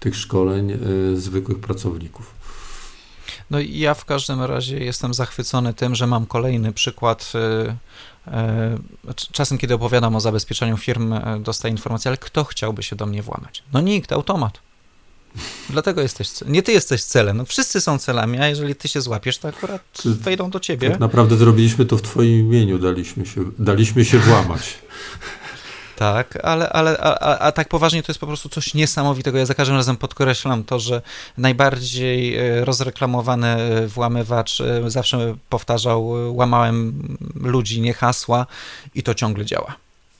tych 0.00 0.16
szkoleń 0.16 0.70
y, 1.12 1.20
zwykłych 1.20 1.60
pracowników. 1.60 2.34
No 3.50 3.60
i 3.60 3.78
ja 3.78 3.94
w 3.94 4.04
każdym 4.04 4.42
razie 4.42 4.78
jestem 4.78 5.14
zachwycony 5.14 5.74
tym, 5.74 5.94
że 5.94 6.06
mam 6.06 6.26
kolejny 6.26 6.72
przykład. 6.72 7.32
Y, 7.34 8.30
y, 9.10 9.14
czasem, 9.32 9.58
kiedy 9.58 9.74
opowiadam 9.74 10.16
o 10.16 10.20
zabezpieczeniu 10.20 10.76
firm, 10.76 11.14
dostaję 11.40 11.72
informację, 11.72 12.08
ale 12.08 12.16
kto 12.16 12.44
chciałby 12.44 12.82
się 12.82 12.96
do 12.96 13.06
mnie 13.06 13.22
włamać? 13.22 13.62
No 13.72 13.80
nikt, 13.80 14.12
automat. 14.12 14.60
Dlatego 15.70 16.00
jesteś, 16.00 16.28
nie 16.46 16.62
ty 16.62 16.72
jesteś 16.72 17.02
celem, 17.04 17.36
no 17.36 17.44
wszyscy 17.44 17.80
są 17.80 17.98
celami, 17.98 18.38
a 18.38 18.48
jeżeli 18.48 18.74
ty 18.74 18.88
się 18.88 19.00
złapiesz, 19.00 19.38
to 19.38 19.48
akurat 19.48 19.82
Czy 19.92 20.14
wejdą 20.14 20.50
do 20.50 20.60
ciebie. 20.60 20.90
Tak 20.90 21.00
naprawdę 21.00 21.36
zrobiliśmy 21.36 21.84
to 21.84 21.96
w 21.96 22.02
twoim 22.02 22.40
imieniu, 22.40 22.78
daliśmy 22.78 23.26
się, 23.26 23.44
daliśmy 23.58 24.04
się 24.04 24.18
włamać. 24.18 24.78
Tak, 25.98 26.38
ale, 26.42 26.68
ale 26.70 26.98
a, 26.98 27.18
a, 27.18 27.38
a, 27.38 27.52
tak 27.52 27.68
poważnie 27.68 28.02
to 28.02 28.12
jest 28.12 28.20
po 28.20 28.26
prostu 28.26 28.48
coś 28.48 28.74
niesamowitego. 28.74 29.38
Ja 29.38 29.46
za 29.46 29.54
każdym 29.54 29.76
razem 29.76 29.96
podkreślam 29.96 30.64
to, 30.64 30.78
że 30.78 31.02
najbardziej 31.38 32.36
e, 32.36 32.64
rozreklamowany 32.64 33.46
e, 33.46 33.88
włamywacz 33.88 34.60
e, 34.60 34.90
zawsze 34.90 35.36
powtarzał 35.48 36.08
łamałem 36.36 37.02
ludzi, 37.34 37.80
nie 37.80 37.94
hasła 37.94 38.46
i 38.94 39.02
to 39.02 39.14
ciągle 39.14 39.44
działa. 39.44 39.76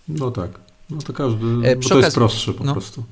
No 0.09 0.31
tak. 0.31 0.51
No 0.91 1.03
to 1.03 1.13
każdy, 1.13 1.77
bo 1.77 1.89
to 1.89 1.99
jest 1.99 2.15
prostsze 2.15 2.53
po 2.53 2.65
no, 2.65 2.73
prostu. 2.73 3.05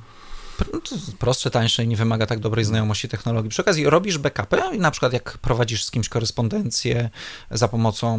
No 0.73 0.79
prostsze, 1.19 1.51
tańsze 1.51 1.85
i 1.85 1.89
nie 1.89 1.97
wymaga 1.97 2.27
tak 2.27 2.39
dobrej 2.39 2.65
znajomości 2.65 3.09
technologii. 3.09 3.51
Przy 3.51 3.63
okazji 3.63 3.91
robisz 3.91 4.19
backupy, 4.19 4.79
na 4.79 4.91
przykład 4.91 5.13
jak 5.13 5.39
prowadzisz 5.39 5.85
z 5.85 5.91
kimś 5.91 6.09
korespondencję 6.09 7.11
za 7.51 7.69
pomocą, 7.69 8.19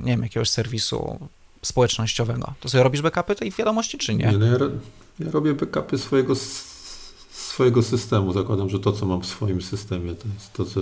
nie 0.00 0.12
wiem, 0.12 0.22
jakiegoś 0.22 0.50
serwisu 0.50 1.28
społecznościowego. 1.64 2.54
To 2.60 2.68
sobie 2.68 2.84
robisz 2.84 3.02
backupy 3.02 3.34
tej 3.34 3.50
wiadomości, 3.50 3.98
czy 3.98 4.14
nie? 4.14 4.26
nie 4.26 4.38
no 4.38 4.46
ja, 4.46 4.58
ja 5.18 5.30
robię 5.30 5.54
backupy 5.54 5.98
swojego, 5.98 6.34
swojego 7.32 7.82
systemu. 7.82 8.32
Zakładam, 8.32 8.70
że 8.70 8.80
to, 8.80 8.92
co 8.92 9.06
mam 9.06 9.20
w 9.20 9.26
swoim 9.26 9.62
systemie, 9.62 10.14
to 10.14 10.28
jest 10.34 10.52
to, 10.52 10.64
co 10.64 10.80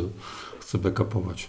chcę 0.60 0.78
backupować. 0.78 1.48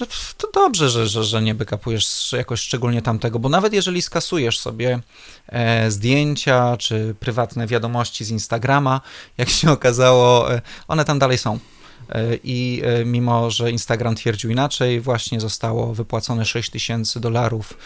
No 0.00 0.06
to 0.36 0.50
dobrze, 0.54 0.90
że, 0.90 1.06
że, 1.06 1.24
że 1.24 1.42
nie 1.42 1.54
backupujesz 1.54 2.32
jakoś 2.32 2.60
szczególnie 2.60 3.02
tamtego, 3.02 3.38
bo 3.38 3.48
nawet 3.48 3.72
jeżeli 3.72 4.02
skasujesz 4.02 4.58
sobie 4.58 5.00
e, 5.46 5.90
zdjęcia 5.90 6.76
czy 6.76 7.14
prywatne 7.20 7.66
wiadomości 7.66 8.24
z 8.24 8.30
Instagrama, 8.30 9.00
jak 9.38 9.48
się 9.48 9.70
okazało, 9.70 10.54
e, 10.54 10.62
one 10.88 11.04
tam 11.04 11.18
dalej 11.18 11.38
są. 11.38 11.58
E, 12.08 12.36
I 12.44 12.82
e, 12.84 13.04
mimo, 13.04 13.50
że 13.50 13.70
Instagram 13.70 14.14
twierdził 14.14 14.50
inaczej, 14.50 15.00
właśnie 15.00 15.40
zostało 15.40 15.94
wypłacone 15.94 16.44
6 16.44 16.70
tysięcy 16.70 17.20
dolarów 17.20 17.72
e, 17.72 17.76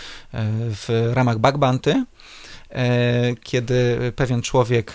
w 0.70 1.10
ramach 1.14 1.38
backbanty, 1.38 2.04
kiedy 3.42 4.12
pewien 4.16 4.42
człowiek 4.42 4.94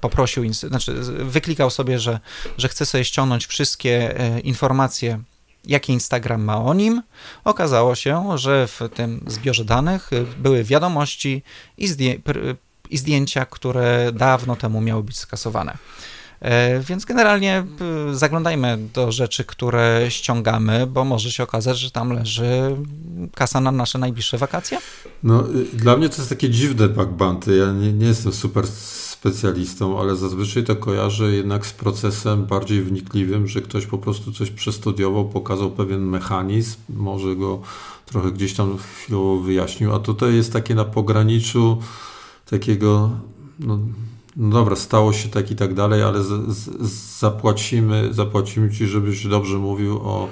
poprosił, 0.00 0.52
znaczy 0.52 0.92
wyklikał 1.24 1.70
sobie, 1.70 1.98
że, 1.98 2.20
że 2.58 2.68
chce 2.68 2.86
sobie 2.86 3.04
ściągnąć 3.04 3.46
wszystkie 3.46 4.14
informacje 4.44 5.20
jakie 5.64 5.92
Instagram 5.92 6.44
ma 6.44 6.64
o 6.64 6.74
nim, 6.74 7.02
okazało 7.44 7.94
się, 7.94 8.38
że 8.38 8.66
w 8.66 8.80
tym 8.94 9.24
zbiorze 9.26 9.64
danych 9.64 10.10
były 10.38 10.64
wiadomości 10.64 11.42
i, 11.78 11.88
zdję 11.88 12.18
i 12.90 12.98
zdjęcia, 12.98 13.46
które 13.46 14.12
dawno 14.12 14.56
temu 14.56 14.80
miały 14.80 15.02
być 15.02 15.18
skasowane. 15.18 15.76
E, 16.40 16.80
więc 16.80 17.04
generalnie 17.04 17.64
e, 18.10 18.14
zaglądajmy 18.14 18.78
do 18.94 19.12
rzeczy, 19.12 19.44
które 19.44 20.06
ściągamy, 20.08 20.86
bo 20.86 21.04
może 21.04 21.32
się 21.32 21.42
okazać, 21.42 21.78
że 21.78 21.90
tam 21.90 22.12
leży 22.12 22.76
kasa 23.34 23.60
na 23.60 23.72
nasze 23.72 23.98
najbliższe 23.98 24.38
wakacje. 24.38 24.78
No, 25.22 25.44
y, 25.50 25.76
dla 25.76 25.96
mnie 25.96 26.08
to 26.08 26.16
jest 26.16 26.28
takie 26.28 26.50
dziwne 26.50 26.88
backbanty. 26.88 27.56
Ja 27.56 27.72
nie, 27.72 27.92
nie 27.92 28.06
jestem 28.06 28.32
super 28.32 28.66
specjalistą, 28.66 30.00
ale 30.00 30.16
zazwyczaj 30.16 30.64
to 30.64 30.76
kojarzę 30.76 31.32
jednak 31.32 31.66
z 31.66 31.72
procesem 31.72 32.46
bardziej 32.46 32.82
wnikliwym, 32.82 33.48
że 33.48 33.60
ktoś 33.60 33.86
po 33.86 33.98
prostu 33.98 34.32
coś 34.32 34.50
przestudiował, 34.50 35.28
pokazał 35.28 35.70
pewien 35.70 36.00
mechanizm, 36.00 36.76
może 36.88 37.36
go 37.36 37.60
trochę 38.06 38.32
gdzieś 38.32 38.54
tam 38.54 38.78
chwilowo 38.78 39.40
wyjaśnił, 39.40 39.94
a 39.94 39.98
tutaj 39.98 40.34
jest 40.34 40.52
takie 40.52 40.74
na 40.74 40.84
pograniczu 40.84 41.78
takiego 42.50 43.10
no, 43.58 43.78
no 44.36 44.58
dobra, 44.58 44.76
stało 44.76 45.12
się 45.12 45.28
tak 45.28 45.50
i 45.50 45.56
tak 45.56 45.74
dalej, 45.74 46.02
ale 46.02 46.22
z, 46.22 46.56
z, 46.56 47.18
zapłacimy, 47.18 48.08
zapłacimy 48.14 48.70
ci, 48.70 48.86
żebyś 48.86 49.26
dobrze 49.26 49.58
mówił 49.58 49.98
o 49.98 50.28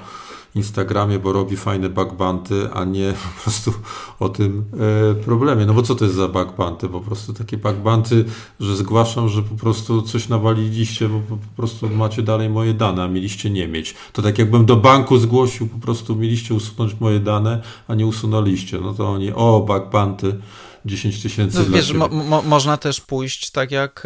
Instagramie, 0.55 1.19
bo 1.19 1.33
robi 1.33 1.57
fajne 1.57 1.89
backbanty, 1.89 2.69
a 2.73 2.83
nie 2.83 3.13
po 3.35 3.43
prostu 3.43 3.73
o 4.19 4.29
tym 4.29 4.63
e, 5.11 5.15
problemie. 5.15 5.65
No 5.65 5.73
bo 5.73 5.81
co 5.81 5.95
to 5.95 6.05
jest 6.05 6.17
za 6.17 6.27
backbanty? 6.27 6.89
Po 6.89 7.01
prostu 7.01 7.33
takie 7.33 7.57
backbanty, 7.57 8.25
że 8.59 8.75
zgłaszam, 8.75 9.29
że 9.29 9.41
po 9.41 9.55
prostu 9.55 10.01
coś 10.01 10.29
nawaliliście, 10.29 11.09
bo 11.09 11.19
po, 11.19 11.37
po 11.37 11.55
prostu 11.55 11.89
macie 11.89 12.21
dalej 12.21 12.49
moje 12.49 12.73
dane, 12.73 13.03
a 13.03 13.07
mieliście 13.07 13.49
nie 13.49 13.67
mieć. 13.67 13.95
To 14.13 14.21
tak 14.21 14.39
jakbym 14.39 14.65
do 14.65 14.75
banku 14.75 15.17
zgłosił, 15.17 15.67
po 15.67 15.79
prostu 15.79 16.15
mieliście 16.15 16.53
usunąć 16.53 16.99
moje 16.99 17.19
dane, 17.19 17.61
a 17.87 17.95
nie 17.95 18.05
usunęliście. 18.05 18.79
No 18.81 18.93
to 18.93 19.09
oni, 19.09 19.31
o, 19.33 19.65
backbanty 19.67 20.39
10 20.85 21.21
tysięcy 21.21 21.57
no, 21.59 21.65
wiesz, 21.65 21.93
mo, 21.93 22.07
mo, 22.07 22.41
można 22.41 22.77
też 22.77 23.01
pójść 23.01 23.51
tak 23.51 23.71
jak 23.71 24.03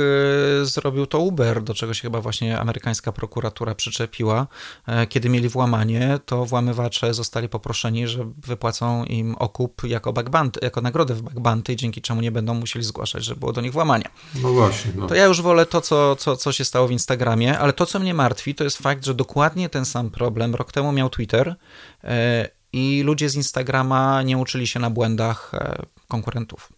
y, 0.62 0.66
zrobił 0.66 1.06
to 1.06 1.20
Uber, 1.20 1.64
do 1.64 1.74
czego 1.74 1.94
się 1.94 2.02
chyba 2.02 2.22
właśnie 2.22 2.60
amerykańska 2.60 3.12
prokuratura 3.12 3.76
przyczepiła. 3.76 4.48
E, 4.88 5.08
kiedy 5.08 5.30
mieli 5.30 5.50
włamanie, 5.50 6.20
to 6.26 6.46
włamywacze 6.46 7.14
zostali 7.14 7.50
poproszeni, 7.50 8.08
że 8.08 8.32
wypłacą 8.38 9.06
im 9.06 9.36
okup 9.36 9.82
jako, 9.84 10.14
backband, 10.14 10.60
jako 10.62 10.82
nagrodę 10.82 11.16
w 11.16 11.22
backbanty, 11.22 11.76
dzięki 11.76 12.02
czemu 12.02 12.22
nie 12.22 12.32
będą 12.32 12.54
musieli 12.54 12.86
zgłaszać, 12.86 13.24
że 13.26 13.36
było 13.36 13.54
do 13.54 13.62
nich 13.62 13.72
włamanie. 13.72 14.06
No 14.42 14.54
właśnie. 14.54 14.92
No. 14.96 15.08
To 15.08 15.16
ja 15.16 15.26
już 15.26 15.42
wolę 15.42 15.66
to, 15.66 15.82
co, 15.82 16.16
co, 16.16 16.36
co 16.36 16.52
się 16.52 16.66
stało 16.66 16.88
w 16.88 16.92
Instagramie, 16.92 17.60
ale 17.60 17.74
to, 17.74 17.86
co 17.86 18.00
mnie 18.00 18.14
martwi, 18.14 18.56
to 18.56 18.64
jest 18.64 18.78
fakt, 18.78 19.06
że 19.06 19.14
dokładnie 19.14 19.70
ten 19.70 19.86
sam 19.86 20.10
problem 20.10 20.56
rok 20.56 20.72
temu 20.72 20.92
miał 20.92 21.10
Twitter 21.10 21.56
e, 22.04 22.59
i 22.74 23.04
ludzie 23.06 23.30
z 23.30 23.36
Instagrama 23.36 24.24
nie 24.24 24.38
uczyli 24.38 24.68
się 24.68 24.80
na 24.80 24.90
błędach 24.90 25.52
e, 25.54 25.86
konkurentów. 26.08 26.74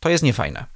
To 0.00 0.08
jest 0.08 0.24
niefajne. 0.24 0.66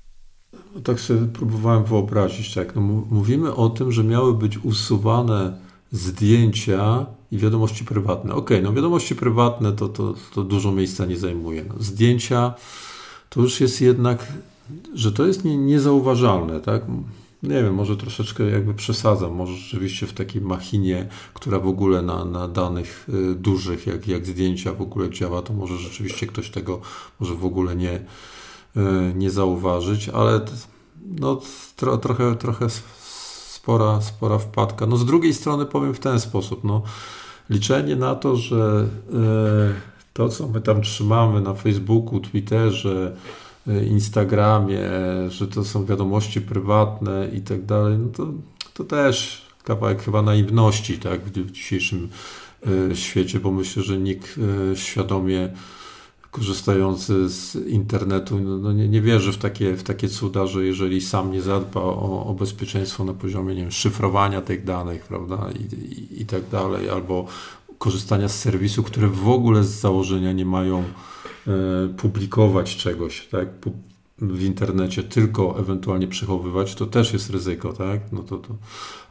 Tak 0.85 1.01
sobie 1.01 1.27
próbowałem 1.27 1.85
wyobrazić, 1.85 2.55
tak. 2.55 2.75
No, 2.77 2.81
mówimy 3.11 3.55
o 3.55 3.71
tym, 3.71 3.93
że 3.93 4.05
miały 4.05 4.35
być 4.35 4.59
usuwane 4.59 5.59
zdjęcia 5.93 7.07
i 7.31 7.39
wiadomości 7.39 7.85
prywatne. 7.85 8.35
Ok, 8.35 8.51
no 8.63 8.73
wiadomości 8.73 9.17
prywatne 9.17 9.73
to, 9.73 9.89
to, 9.89 10.15
to 10.35 10.45
dużo 10.45 10.73
miejsca 10.73 11.07
nie 11.07 11.17
zajmuje. 11.17 11.65
No, 11.69 11.75
zdjęcia 11.79 12.55
to 13.29 13.41
już 13.41 13.61
jest 13.61 13.81
jednak, 13.81 14.33
że 14.95 15.13
to 15.13 15.27
jest 15.27 15.45
nie, 15.45 15.57
niezauważalne, 15.57 16.61
tak? 16.61 16.83
Nie 17.43 17.63
wiem, 17.63 17.75
może 17.75 17.97
troszeczkę 17.97 18.45
jakby 18.45 18.75
przesadzam, 18.75 19.33
może 19.33 19.53
rzeczywiście 19.53 20.07
w 20.07 20.13
takiej 20.13 20.43
machinie, 20.43 21.09
która 21.35 21.59
w 21.59 21.67
ogóle 21.67 22.03
na, 22.03 22.25
na 22.25 22.49
danych 22.49 23.09
y, 23.09 23.35
dużych, 23.35 23.87
jak, 23.87 24.09
jak 24.09 24.27
zdjęcia 24.27 24.73
w 24.73 24.83
ogóle 24.83 25.11
działa, 25.11 25.43
to 25.43 25.53
może 25.53 25.77
rzeczywiście 25.77 26.27
ktoś 26.27 26.51
tego 26.51 26.81
może 27.21 27.35
w 27.35 27.45
ogóle 27.45 27.77
nie, 27.77 27.95
y, 27.95 28.01
nie 29.15 29.31
zauważyć, 29.31 30.09
ale 30.09 30.41
no, 31.07 31.41
tro, 31.77 31.99
trochę, 31.99 32.37
trochę 32.37 32.67
spora, 33.69 34.01
spora 34.01 34.39
wpadka. 34.39 34.87
No 34.87 34.97
z 34.97 35.05
drugiej 35.05 35.35
strony 35.35 35.67
powiem 35.67 35.95
w 35.95 36.01
ten 36.01 36.21
sposób, 36.21 36.65
no, 36.65 36.83
liczenie 37.51 37.97
na 37.97 38.15
to, 38.15 38.37
że 38.37 38.89
y, 39.11 40.13
to, 40.13 40.29
co 40.29 40.49
my 40.49 40.61
tam 40.61 40.83
trzymamy 40.83 41.41
na 41.41 41.55
Facebooku, 41.55 42.21
Twitterze, 42.21 43.17
Instagramie, 43.87 44.81
że 45.29 45.49
to 45.49 45.65
są 45.65 45.85
wiadomości 45.85 46.41
prywatne 46.41 47.29
i 47.35 47.41
tak 47.41 47.65
dalej, 47.65 47.99
no 47.99 48.09
to, 48.09 48.27
to 48.75 48.85
też 48.85 49.47
kawałek 49.65 50.03
chyba 50.03 50.23
naiwności 50.23 50.99
tak, 50.99 51.21
w 51.25 51.51
dzisiejszym 51.51 52.09
e, 52.91 52.97
świecie, 52.97 53.41
bo 53.41 53.51
myślę, 53.51 53.83
że 53.83 53.99
nikt 53.99 54.39
e, 54.73 54.77
świadomie 54.77 55.49
korzystający 56.31 57.29
z 57.29 57.57
internetu 57.57 58.41
no, 58.41 58.59
no 58.59 58.73
nie, 58.73 58.89
nie 58.89 59.03
wierzy 59.03 59.33
w 59.33 59.39
takie, 59.39 59.77
w 59.77 59.83
takie 59.83 60.09
cuda, 60.09 60.47
że 60.47 60.65
jeżeli 60.65 61.01
sam 61.01 61.33
nie 61.33 61.43
zadba 61.43 61.81
o, 61.81 62.27
o 62.27 62.35
bezpieczeństwo 62.35 63.05
na 63.05 63.15
poziomie 63.15 63.55
nie 63.55 63.63
wiem, 63.63 63.73
szyfrowania 63.73 64.43
tych 64.43 64.65
danych, 64.65 65.03
prawda, 65.03 65.49
i, 65.59 65.75
i, 65.75 66.23
i 66.23 66.27
tak 66.27 66.49
dalej, 66.49 66.91
albo 66.91 67.27
korzystania 67.79 68.29
z 68.29 68.39
serwisów, 68.39 68.87
które 68.87 69.09
w 69.09 69.29
ogóle 69.29 69.65
z 69.65 69.81
założenia 69.81 70.33
nie 70.33 70.45
mają 70.45 70.85
E, 71.49 71.89
publikować 71.89 72.77
czegoś 72.77 73.27
tak, 73.27 73.49
w 74.19 74.43
internecie, 74.43 75.03
tylko 75.03 75.59
ewentualnie 75.59 76.09
przechowywać, 76.09 76.75
to 76.75 76.87
też 76.87 77.13
jest 77.13 77.31
ryzyko, 77.31 77.73
tak? 77.73 78.01
No 78.13 78.23
to, 78.23 78.39
to, 78.39 78.55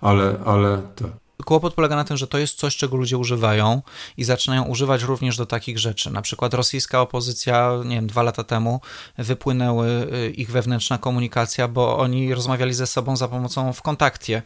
ale, 0.01 0.39
ale 0.45 0.81
tak. 0.95 1.11
Kłopot 1.45 1.73
polega 1.73 1.95
na 1.95 2.03
tym, 2.03 2.17
że 2.17 2.27
to 2.27 2.37
jest 2.37 2.57
coś, 2.57 2.75
czego 2.75 2.97
ludzie 2.97 3.17
używają 3.17 3.81
i 4.17 4.23
zaczynają 4.23 4.63
używać 4.63 5.03
również 5.03 5.37
do 5.37 5.45
takich 5.45 5.79
rzeczy. 5.79 6.11
Na 6.11 6.21
przykład 6.21 6.53
rosyjska 6.53 7.01
opozycja, 7.01 7.71
nie 7.85 7.95
wiem, 7.95 8.07
dwa 8.07 8.23
lata 8.23 8.43
temu 8.43 8.81
wypłynęły 9.17 9.87
y, 9.87 10.29
ich 10.29 10.51
wewnętrzna 10.51 10.97
komunikacja, 10.97 11.67
bo 11.67 11.97
oni 11.97 12.33
rozmawiali 12.33 12.73
ze 12.73 12.87
sobą 12.87 13.17
za 13.17 13.27
pomocą 13.27 13.73
w 13.73 13.81
kontakcie. 13.81 14.41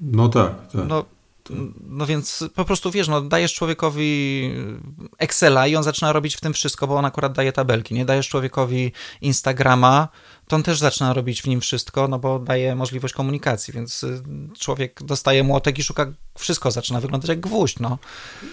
No 0.00 0.28
tak, 0.28 0.72
tak. 0.72 0.88
No, 0.88 1.04
no 1.88 2.06
więc 2.06 2.44
po 2.54 2.64
prostu 2.64 2.90
wiesz, 2.90 3.08
no 3.08 3.20
dajesz 3.20 3.54
człowiekowi 3.54 4.50
Excela 5.18 5.66
i 5.66 5.76
on 5.76 5.82
zaczyna 5.82 6.12
robić 6.12 6.36
w 6.36 6.40
tym 6.40 6.52
wszystko, 6.52 6.86
bo 6.86 6.96
on 6.96 7.04
akurat 7.04 7.32
daje 7.32 7.52
tabelki, 7.52 7.94
nie? 7.94 8.04
Dajesz 8.04 8.28
człowiekowi 8.28 8.92
Instagrama, 9.20 10.08
to 10.48 10.56
on 10.56 10.62
też 10.62 10.78
zaczyna 10.78 11.12
robić 11.12 11.42
w 11.42 11.46
nim 11.46 11.60
wszystko, 11.60 12.08
no 12.08 12.18
bo 12.18 12.38
daje 12.38 12.74
możliwość 12.74 13.14
komunikacji, 13.14 13.74
więc 13.74 14.02
y, 14.04 14.22
człowiek 14.58 15.02
dostaje 15.02 15.44
młotek 15.44 15.78
i 15.78 15.82
szuka, 15.82 16.12
wszystko 16.38 16.70
zaczyna 16.70 17.00
wyglądać 17.00 17.28
jak 17.28 17.40
gwóźdź, 17.40 17.78
no. 17.78 17.98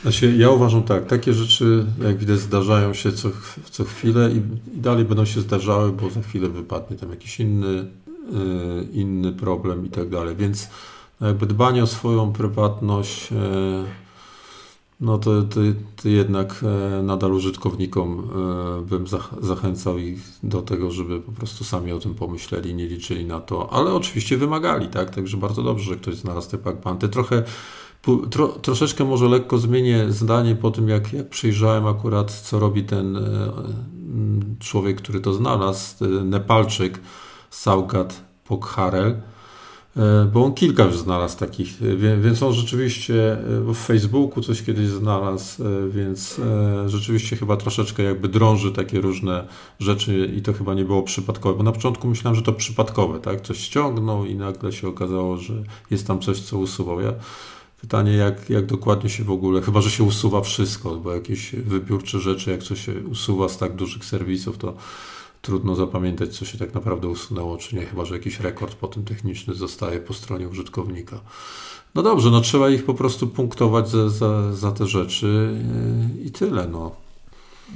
Znaczy, 0.01 0.35
ja 0.37 0.49
uważam 0.49 0.83
tak, 0.83 1.07
takie 1.07 1.33
rzeczy, 1.33 1.85
jak 2.03 2.17
widać, 2.17 2.39
zdarzają 2.39 2.93
się 2.93 3.11
co, 3.11 3.29
co 3.71 3.83
chwilę 3.83 4.31
i, 4.31 4.37
i 4.77 4.81
dalej 4.81 5.05
będą 5.05 5.25
się 5.25 5.41
zdarzały, 5.41 5.91
bo 5.91 6.09
za 6.09 6.21
chwilę 6.21 6.49
wypadnie 6.49 6.97
tam 6.97 7.09
jakiś 7.09 7.39
inny 7.39 7.85
inny 8.93 9.31
problem 9.31 9.85
i 9.85 9.89
tak 9.89 10.09
dalej. 10.09 10.35
Więc 10.35 10.69
jakby 11.23 11.45
dbanie 11.45 11.83
o 11.83 11.87
swoją 11.87 12.33
prywatność, 12.33 13.29
no 14.99 15.17
to, 15.17 15.43
to, 15.43 15.59
to 15.95 16.09
jednak 16.09 16.65
nadal 17.03 17.31
użytkownikom 17.31 18.29
bym 18.89 19.05
zachęcał 19.41 19.97
ich 19.97 20.21
do 20.43 20.61
tego, 20.61 20.91
żeby 20.91 21.21
po 21.21 21.31
prostu 21.31 21.63
sami 21.63 21.91
o 21.91 21.99
tym 21.99 22.15
pomyśleli, 22.15 22.75
nie 22.75 22.87
liczyli 22.87 23.25
na 23.25 23.39
to, 23.39 23.73
ale 23.73 23.93
oczywiście 23.93 24.37
wymagali, 24.37 24.87
tak? 24.87 25.09
Także 25.09 25.37
bardzo 25.37 25.63
dobrze, 25.63 25.85
że 25.85 25.95
ktoś 25.95 26.15
znalazł 26.15 26.51
te 26.51 26.57
pakpanty. 26.57 27.09
Trochę 27.09 27.43
Tro, 28.31 28.47
troszeczkę 28.47 29.03
może 29.03 29.27
lekko 29.27 29.57
zmienię 29.57 30.05
zdanie 30.09 30.55
po 30.55 30.71
tym, 30.71 30.89
jak, 30.89 31.13
jak 31.13 31.29
przyjrzałem 31.29 31.87
akurat, 31.87 32.31
co 32.31 32.59
robi 32.59 32.83
ten 32.83 33.17
e, 33.17 33.21
człowiek, 34.59 34.97
który 34.97 35.19
to 35.19 35.33
znalazł, 35.33 36.05
Nepalczyk, 36.23 36.99
Saugat 37.49 38.23
Pokharel, 38.43 39.07
e, 39.07 39.21
bo 40.33 40.45
on 40.45 40.53
kilka 40.53 40.83
już 40.83 40.97
znalazł 40.97 41.37
takich, 41.37 41.77
więc 42.21 42.43
on 42.43 42.53
rzeczywiście 42.53 43.37
w 43.65 43.75
Facebooku 43.75 44.43
coś 44.43 44.63
kiedyś 44.63 44.87
znalazł, 44.87 45.63
e, 45.63 45.89
więc 45.89 46.41
rzeczywiście 46.87 47.35
chyba 47.35 47.57
troszeczkę 47.57 48.03
jakby 48.03 48.27
drąży 48.27 48.71
takie 48.71 49.01
różne 49.01 49.47
rzeczy 49.79 50.33
i 50.37 50.41
to 50.41 50.53
chyba 50.53 50.73
nie 50.73 50.85
było 50.85 51.03
przypadkowe, 51.03 51.57
bo 51.57 51.63
na 51.63 51.71
początku 51.71 52.07
myślałem, 52.07 52.35
że 52.35 52.41
to 52.41 52.53
przypadkowe, 52.53 53.19
tak? 53.19 53.41
Coś 53.41 53.59
ściągnął 53.59 54.25
i 54.25 54.35
nagle 54.35 54.71
się 54.71 54.87
okazało, 54.87 55.37
że 55.37 55.53
jest 55.91 56.07
tam 56.07 56.19
coś, 56.19 56.39
co 56.39 56.57
usuwał. 56.57 57.01
Ja 57.01 57.13
Pytanie, 57.83 58.11
jak, 58.11 58.49
jak 58.49 58.65
dokładnie 58.65 59.09
się 59.09 59.23
w 59.23 59.31
ogóle, 59.31 59.61
chyba 59.61 59.81
że 59.81 59.89
się 59.89 60.03
usuwa 60.03 60.41
wszystko, 60.41 60.95
bo 60.95 61.13
jakieś 61.13 61.55
wybiórcze 61.55 62.19
rzeczy, 62.19 62.51
jak 62.51 62.63
coś 62.63 62.85
się 62.85 62.93
usuwa 63.11 63.49
z 63.49 63.57
tak 63.57 63.75
dużych 63.75 64.05
serwisów, 64.05 64.57
to 64.57 64.73
trudno 65.43 65.75
zapamiętać, 65.75 66.37
co 66.37 66.45
się 66.45 66.57
tak 66.57 66.73
naprawdę 66.73 67.07
usunęło, 67.07 67.57
czy 67.57 67.75
nie, 67.75 67.85
chyba 67.85 68.05
że 68.05 68.15
jakiś 68.15 68.39
rekord 68.39 68.75
potem 68.75 69.05
techniczny 69.05 69.53
zostaje 69.53 69.99
po 69.99 70.13
stronie 70.13 70.47
użytkownika. 70.47 71.19
No 71.95 72.03
dobrze, 72.03 72.29
no 72.29 72.41
trzeba 72.41 72.69
ich 72.69 72.85
po 72.85 72.93
prostu 72.93 73.27
punktować 73.27 73.89
za, 73.89 74.09
za, 74.09 74.53
za 74.53 74.71
te 74.71 74.87
rzeczy 74.87 75.59
i 76.25 76.31
tyle. 76.31 76.67
No. 76.67 76.91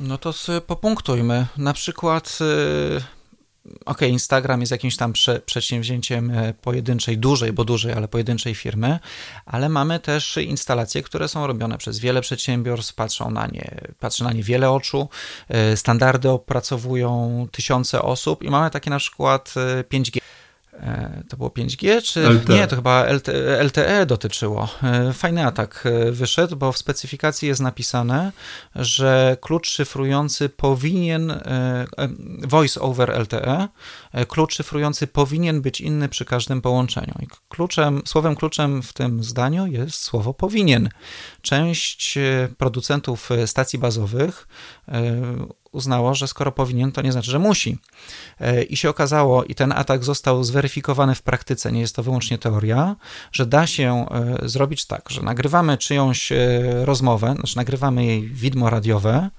No 0.02 0.18
to 0.18 0.34
popunktojmy. 0.68 1.48
Na 1.58 1.74
przykład 1.74 2.40
ok, 3.86 4.02
Instagram 4.02 4.60
jest 4.60 4.72
jakimś 4.72 4.98
tam 4.98 5.14
prze, 5.14 5.40
przedsięwzięciem 5.40 6.32
e, 6.32 6.54
pojedynczej, 6.54 7.18
dużej, 7.18 7.54
bo 7.54 7.66
dużej, 7.66 7.94
ale 7.94 8.08
pojedynczej 8.08 8.56
firmy, 8.56 9.00
ale 9.46 9.70
mamy 9.70 10.00
też 10.00 10.38
instalacje, 10.38 11.04
które 11.04 11.28
są 11.28 11.48
robione 11.48 11.78
przez 11.78 12.00
wiele 12.00 12.22
przedsiębiorstw, 12.22 12.94
patrzą 12.94 13.32
na 13.32 13.48
nie, 13.48 13.82
patrzy 14.00 14.24
na 14.24 14.34
nie 14.34 14.44
wiele 14.44 14.72
oczu, 14.72 15.10
e, 15.50 15.78
standardy 15.78 16.30
opracowują 16.30 17.48
tysiące 17.52 18.02
osób 18.02 18.44
i 18.44 18.50
mamy 18.50 18.72
takie 18.72 18.90
na 18.90 19.00
przykład 19.00 19.54
5G. 19.90 20.27
E, 20.82 20.88
E, 20.88 21.24
to 21.30 21.38
było 21.38 21.50
5G, 21.50 22.02
czy 22.02 22.30
LTE. 22.30 22.54
nie? 22.54 22.68
To 22.68 22.76
chyba 22.76 23.06
LTE 23.64 24.06
dotyczyło. 24.06 24.70
E, 24.84 25.14
fajny 25.14 25.46
atak 25.46 25.84
e, 25.86 26.12
wyszedł, 26.12 26.56
bo 26.56 26.72
w 26.72 26.78
specyfikacji 26.78 27.48
jest 27.48 27.62
napisane, 27.62 28.32
że 28.76 29.38
klucz 29.42 29.70
szyfrujący 29.70 30.50
powinien, 30.50 31.42
voice 32.48 32.82
over 32.82 33.20
LTE, 33.22 33.68
klucz 34.28 34.56
szyfrujący 34.56 35.08
powinien 35.08 35.62
być 35.62 35.82
inny 35.82 36.10
przy 36.10 36.26
każdym 36.26 36.62
połączeniu. 36.62 37.14
I 37.22 37.28
kluczem, 37.50 38.02
słowem 38.06 38.36
kluczem 38.36 38.84
w 38.84 38.94
tym 38.94 39.24
zdaniu 39.24 39.68
jest 39.68 40.04
słowo 40.04 40.34
powinien. 40.34 40.90
Część 41.42 42.18
producentów 42.58 43.30
stacji 43.46 43.80
bazowych 43.80 44.48
uznało, 45.72 46.16
że 46.16 46.28
skoro 46.28 46.52
powinien, 46.52 46.92
to 46.92 47.02
nie 47.02 47.12
znaczy, 47.12 47.32
że 47.32 47.40
musi. 47.40 47.78
E, 48.40 48.64
I 48.64 48.78
się 48.78 48.90
okazało, 48.90 49.44
i 49.44 49.56
ten 49.56 49.72
atak 49.72 50.04
został 50.04 50.44
zweryfikowany 50.44 51.16
w 51.16 51.22
praktyce, 51.22 51.72
nie 51.72 51.82
jest 51.82 51.96
to 51.96 52.04
wyłącznie 52.04 52.38
teoria, 52.38 52.96
że 53.32 53.46
da 53.46 53.68
się 53.68 54.06
e, 54.12 54.50
zrobić 54.50 54.86
tak, 54.86 55.10
że 55.10 55.22
nagrywamy 55.22 55.78
czyjąś 55.78 56.32
e, 56.32 56.36
rozmowę, 56.86 57.36
znaczy 57.36 57.58
nagrywamy 57.58 58.06
jej 58.06 58.30
widmo 58.30 58.70
radiowe 58.70 59.30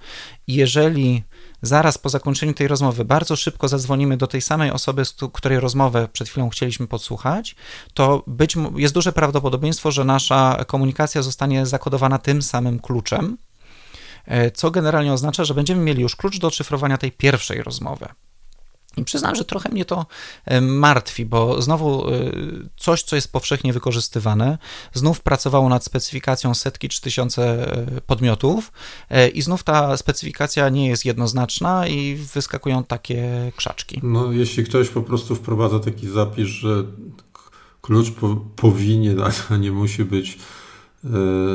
i 0.47 0.55
jeżeli 0.55 1.23
zaraz 1.63 1.99
po 1.99 2.09
zakończeniu 2.09 2.55
tej 2.55 2.69
rozmowy 2.69 3.05
bardzo 3.05 3.37
szybko 3.37 3.69
zadzwonimy 3.69 4.17
do 4.17 4.27
tej 4.27 4.41
samej 4.41 4.71
osoby, 4.71 5.05
z 5.05 5.15
której 5.33 5.61
rozmowę 5.61 6.09
przed 6.13 6.29
chwilą 6.29 6.49
chcieliśmy 6.49 6.87
podsłuchać, 6.87 7.57
to 7.95 8.23
być, 8.27 8.57
jest 8.77 8.95
duże 8.95 9.13
prawdopodobieństwo, 9.13 9.91
że 9.91 10.05
nasza 10.05 10.65
komunikacja 10.67 11.23
zostanie 11.23 11.67
zakodowana 11.67 12.19
tym 12.19 12.43
samym 12.43 12.79
kluczem, 12.79 13.37
E, 13.39 13.48
co 14.55 14.71
generalnie 14.71 15.13
oznacza, 15.13 15.45
że 15.45 15.55
będziemy 15.55 15.83
mieli 15.83 16.03
już 16.03 16.17
klucz 16.17 16.39
do 16.39 16.49
odszyfrowania 16.49 16.99
tej 16.99 17.13
pierwszej 17.13 17.63
rozmowy. 17.63 18.09
I 18.97 19.05
przyznam, 19.05 19.35
że 19.35 19.45
trochę 19.45 19.69
mnie 19.69 19.85
to 19.85 20.07
e, 20.45 20.61
martwi, 20.61 21.25
bo 21.25 21.63
znowu 21.63 22.09
e, 22.09 22.13
coś, 22.77 23.03
co 23.03 23.17
jest 23.17 23.33
powszechnie 23.33 23.73
wykorzystywane, 23.73 24.59
znów 24.95 25.21
pracowało 25.21 25.69
nad 25.69 25.85
specyfikacją 25.85 26.55
setki 26.55 26.89
czy 26.89 27.01
tysiące 27.01 27.73
podmiotów 28.07 28.73
i 29.35 29.43
znów 29.43 29.63
ta 29.63 29.97
specyfikacja 29.97 30.69
nie 30.69 30.89
jest 30.89 31.05
jednoznaczna 31.05 31.87
i 31.87 32.15
wyskakują 32.15 32.85
takie 32.85 33.53
krzaczki. 33.57 34.01
No, 34.03 34.33
jeśli 34.33 34.65
ktoś 34.65 34.89
po 34.89 35.03
prostu 35.03 35.35
wprowadza 35.35 35.79
taki 35.81 36.09
zapis, 36.09 36.47
że 36.47 36.85
klucz 37.83 38.11
po, 38.11 38.37
powinien, 38.57 39.23
a 39.51 39.57
nie 39.57 39.73
musi 39.73 40.05
być 40.05 40.39
E, 40.39 40.39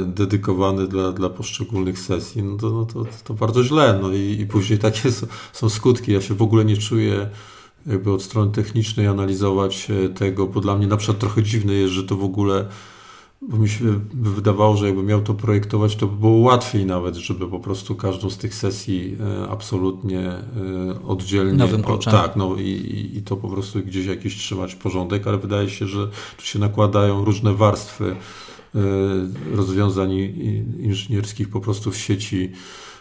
dedykowany 0.05 0.87
dla, 0.87 1.11
dla 1.11 1.29
poszczególnych 1.29 1.99
sesji, 1.99 2.43
no 2.43 2.57
to, 2.57 2.69
no 2.69 2.85
to, 2.85 3.05
to 3.23 3.33
bardzo 3.33 3.63
źle. 3.63 3.99
No 4.01 4.13
i, 4.13 4.37
i 4.39 4.47
później 4.47 4.79
takie 4.79 5.11
są, 5.11 5.27
są 5.53 5.69
skutki. 5.69 6.11
Ja 6.11 6.21
się 6.21 6.33
w 6.33 6.41
ogóle 6.41 6.65
nie 6.65 6.77
czuję 6.77 7.29
jakby 7.87 8.11
od 8.11 8.23
strony 8.23 8.51
technicznej 8.51 9.07
analizować 9.07 9.87
e, 9.89 10.09
tego, 10.09 10.47
bo 10.47 10.61
dla 10.61 10.75
mnie 10.75 10.87
na 10.87 10.97
przykład 10.97 11.19
trochę 11.19 11.43
dziwne 11.43 11.73
jest, 11.73 11.93
że 11.93 12.03
to 12.03 12.15
w 12.15 12.23
ogóle, 12.23 12.65
bo 13.41 13.57
mi 13.57 13.69
się 13.69 13.99
wydawało, 14.13 14.77
że 14.77 14.85
jakby 14.85 15.03
miał 15.03 15.21
to 15.21 15.33
projektować, 15.33 15.95
to 15.95 16.07
by 16.07 16.17
było 16.17 16.37
łatwiej 16.37 16.85
nawet, 16.85 17.15
żeby 17.15 17.47
po 17.47 17.59
prostu 17.59 17.95
każdą 17.95 18.29
z 18.29 18.37
tych 18.37 18.55
sesji 18.55 19.17
e, 19.43 19.49
absolutnie 19.49 20.31
oddzielnie. 21.07 21.53
Nowym 21.53 21.83
kluczem. 21.83 22.13
Tak, 22.13 22.35
no 22.35 22.55
i, 22.55 23.11
i 23.15 23.21
to 23.21 23.37
po 23.37 23.47
prostu 23.47 23.79
gdzieś 23.79 24.05
jakiś 24.05 24.37
trzymać 24.37 24.75
porządek, 24.75 25.27
ale 25.27 25.37
wydaje 25.37 25.69
się, 25.69 25.87
że 25.87 26.07
tu 26.37 26.45
się 26.45 26.59
nakładają 26.59 27.25
różne 27.25 27.53
warstwy 27.53 28.15
E, 28.42 28.42
rozwiązań 29.55 30.11
inżynierskich 30.79 31.49
po 31.49 31.59
prostu 31.59 31.91
w 31.91 31.97
sieci 31.97 32.51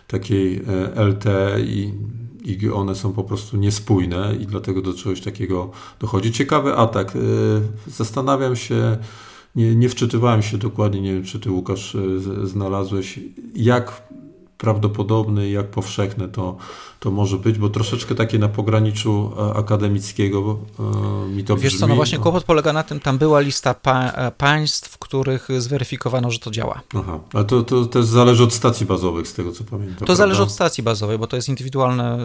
takiej 0.07 0.63
e, 0.97 1.05
LTE 1.05 1.61
i, 1.61 1.93
i 2.45 2.71
one 2.71 2.95
są 2.95 3.13
po 3.13 3.25
prostu 3.25 3.57
niespójne 3.57 4.35
i 4.41 4.47
dlatego 4.47 4.83
do 4.83 4.95
czegoś 4.95 5.21
takiego 5.21 5.71
dochodzi. 6.01 6.33
Ciekawy 6.33 6.75
atak. 6.75 7.17
E, 7.17 7.19
zastanawiam 7.91 8.57
się, 8.57 8.97
nie, 9.57 9.77
nie 9.77 9.89
wczytywałem 9.89 10.43
się 10.43 10.59
dokładnie, 10.59 11.01
nie 11.01 11.15
wiem 11.15 11.25
czy 11.25 11.41
ty 11.41 11.51
Łukasz 11.51 11.97
znalazłeś, 12.45 13.21
jak 13.55 14.03
prawdopodobny, 14.63 15.51
jak 15.51 15.67
powszechne 15.67 16.29
to, 16.29 16.57
to 17.01 17.11
może 17.11 17.37
być, 17.37 17.59
bo 17.59 17.69
troszeczkę 17.69 18.15
takie 18.15 18.39
na 18.39 18.49
pograniczu 18.49 19.33
e, 19.39 19.55
akademickiego 19.55 20.59
e, 20.79 21.29
mi 21.29 21.45
to 21.45 21.57
Wiesz 21.57 21.65
brzmi. 21.65 21.81
co, 21.81 21.87
no 21.87 21.95
właśnie 21.95 22.19
kłopot 22.19 22.45
polega 22.45 22.73
na 22.73 22.83
tym, 22.83 23.01
tam 23.01 23.19
była 23.19 23.41
lista 23.41 23.75
pa 23.75 24.11
e, 24.11 24.31
państw, 24.31 24.91
w 24.91 24.99
których 24.99 25.49
zweryfikowano, 25.59 26.31
że 26.31 26.39
to 26.39 26.51
działa. 26.51 26.81
Aha, 26.95 27.19
ale 27.33 27.45
to, 27.45 27.63
to 27.63 27.87
też 27.87 28.05
zależy 28.05 28.45
od 28.45 28.53
stacji 28.53 28.87
bazowych, 28.87 29.29
z 29.29 29.35
tego 29.35 29.53
co 29.53 29.65
pamiętam. 29.65 29.95
To 29.95 30.05
prawda? 30.05 30.15
zależy 30.15 30.43
od 30.43 30.51
stacji 30.51 30.83
bazowej, 30.83 31.19
bo 31.19 31.27
to 31.27 31.37
jest 31.37 31.49
indywidualne, 31.49 32.19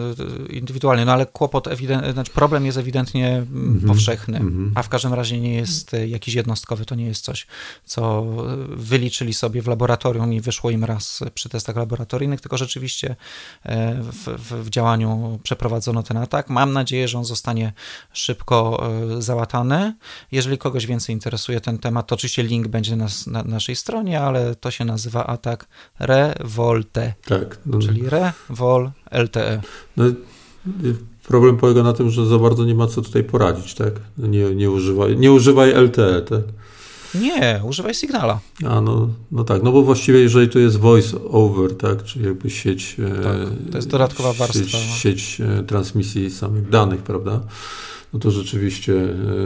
indywidualnie, 0.50 1.04
no 1.04 1.12
ale 1.12 1.26
kłopot, 1.26 1.68
ewident, 1.68 2.12
znaczy 2.12 2.32
problem 2.32 2.66
jest 2.66 2.78
ewidentnie 2.78 3.28
mm 3.36 3.80
-hmm. 3.80 3.86
powszechny, 3.86 4.40
-hmm. 4.40 4.70
a 4.74 4.82
w 4.82 4.88
każdym 4.88 5.14
razie 5.14 5.40
nie 5.40 5.54
jest 5.54 5.96
jakiś 6.06 6.34
jednostkowy, 6.34 6.84
to 6.84 6.94
nie 6.94 7.06
jest 7.06 7.24
coś, 7.24 7.46
co 7.84 8.26
wyliczyli 8.68 9.34
sobie 9.34 9.62
w 9.62 9.66
laboratorium 9.66 10.32
i 10.32 10.40
wyszło 10.40 10.70
im 10.70 10.84
raz 10.84 11.20
przy 11.34 11.48
testach 11.48 11.76
laboratoryjnych, 11.76 12.27
tylko 12.36 12.56
rzeczywiście 12.56 13.16
w, 14.12 14.28
w 14.38 14.68
w 14.68 14.70
działaniu 14.70 15.38
przeprowadzono 15.42 16.02
ten 16.02 16.16
atak. 16.16 16.50
Mam 16.50 16.72
nadzieję, 16.72 17.08
że 17.08 17.18
on 17.18 17.24
zostanie 17.24 17.72
szybko 18.12 18.88
e, 19.16 19.22
załatany. 19.22 19.94
Jeżeli 20.32 20.58
kogoś 20.58 20.86
więcej 20.86 21.14
interesuje 21.14 21.60
ten 21.60 21.78
temat, 21.78 22.06
to 22.06 22.14
oczywiście 22.14 22.42
link 22.42 22.68
będzie 22.68 22.96
na, 22.96 23.06
na 23.26 23.42
naszej 23.42 23.76
stronie, 23.76 24.20
ale 24.20 24.54
to 24.54 24.70
się 24.70 24.84
nazywa 24.84 25.26
atak 25.26 25.68
Revolte. 25.98 27.14
Tak. 27.24 27.58
No. 27.66 27.78
Czyli 27.78 28.02
Revol 28.08 28.90
LTE. 29.10 29.60
No, 29.96 30.04
problem 31.26 31.56
polega 31.56 31.82
na 31.82 31.92
tym, 31.92 32.10
że 32.10 32.26
za 32.26 32.38
bardzo 32.38 32.64
nie 32.64 32.74
ma 32.74 32.86
co 32.86 33.02
tutaj 33.02 33.24
poradzić, 33.24 33.74
tak? 33.74 33.92
Nie, 34.18 34.54
nie, 34.54 34.70
używaj, 34.70 35.16
nie 35.16 35.32
używaj 35.32 35.74
LTE, 35.74 36.22
tak? 36.22 36.42
Nie, 37.14 37.60
używaj 37.64 37.94
Signala. 37.94 38.40
A 38.66 38.80
no, 38.80 39.08
no 39.32 39.44
tak, 39.44 39.62
no 39.62 39.72
bo 39.72 39.82
właściwie 39.82 40.20
jeżeli 40.20 40.48
to 40.48 40.58
jest 40.58 40.76
voice 40.76 41.16
over, 41.24 41.76
tak, 41.76 42.04
czyli 42.04 42.24
jakby 42.24 42.50
sieć... 42.50 42.96
E, 42.98 43.22
tak, 43.22 43.36
to 43.70 43.78
jest 43.78 43.88
dodatkowa 43.88 44.32
warstwa. 44.32 44.78
Sieć, 44.78 45.00
sieć 45.00 45.40
e, 45.40 45.62
transmisji 45.62 46.30
samych 46.30 46.68
danych, 46.68 47.02
prawda? 47.02 47.40
No 48.12 48.18
to 48.18 48.30
rzeczywiście 48.30 48.94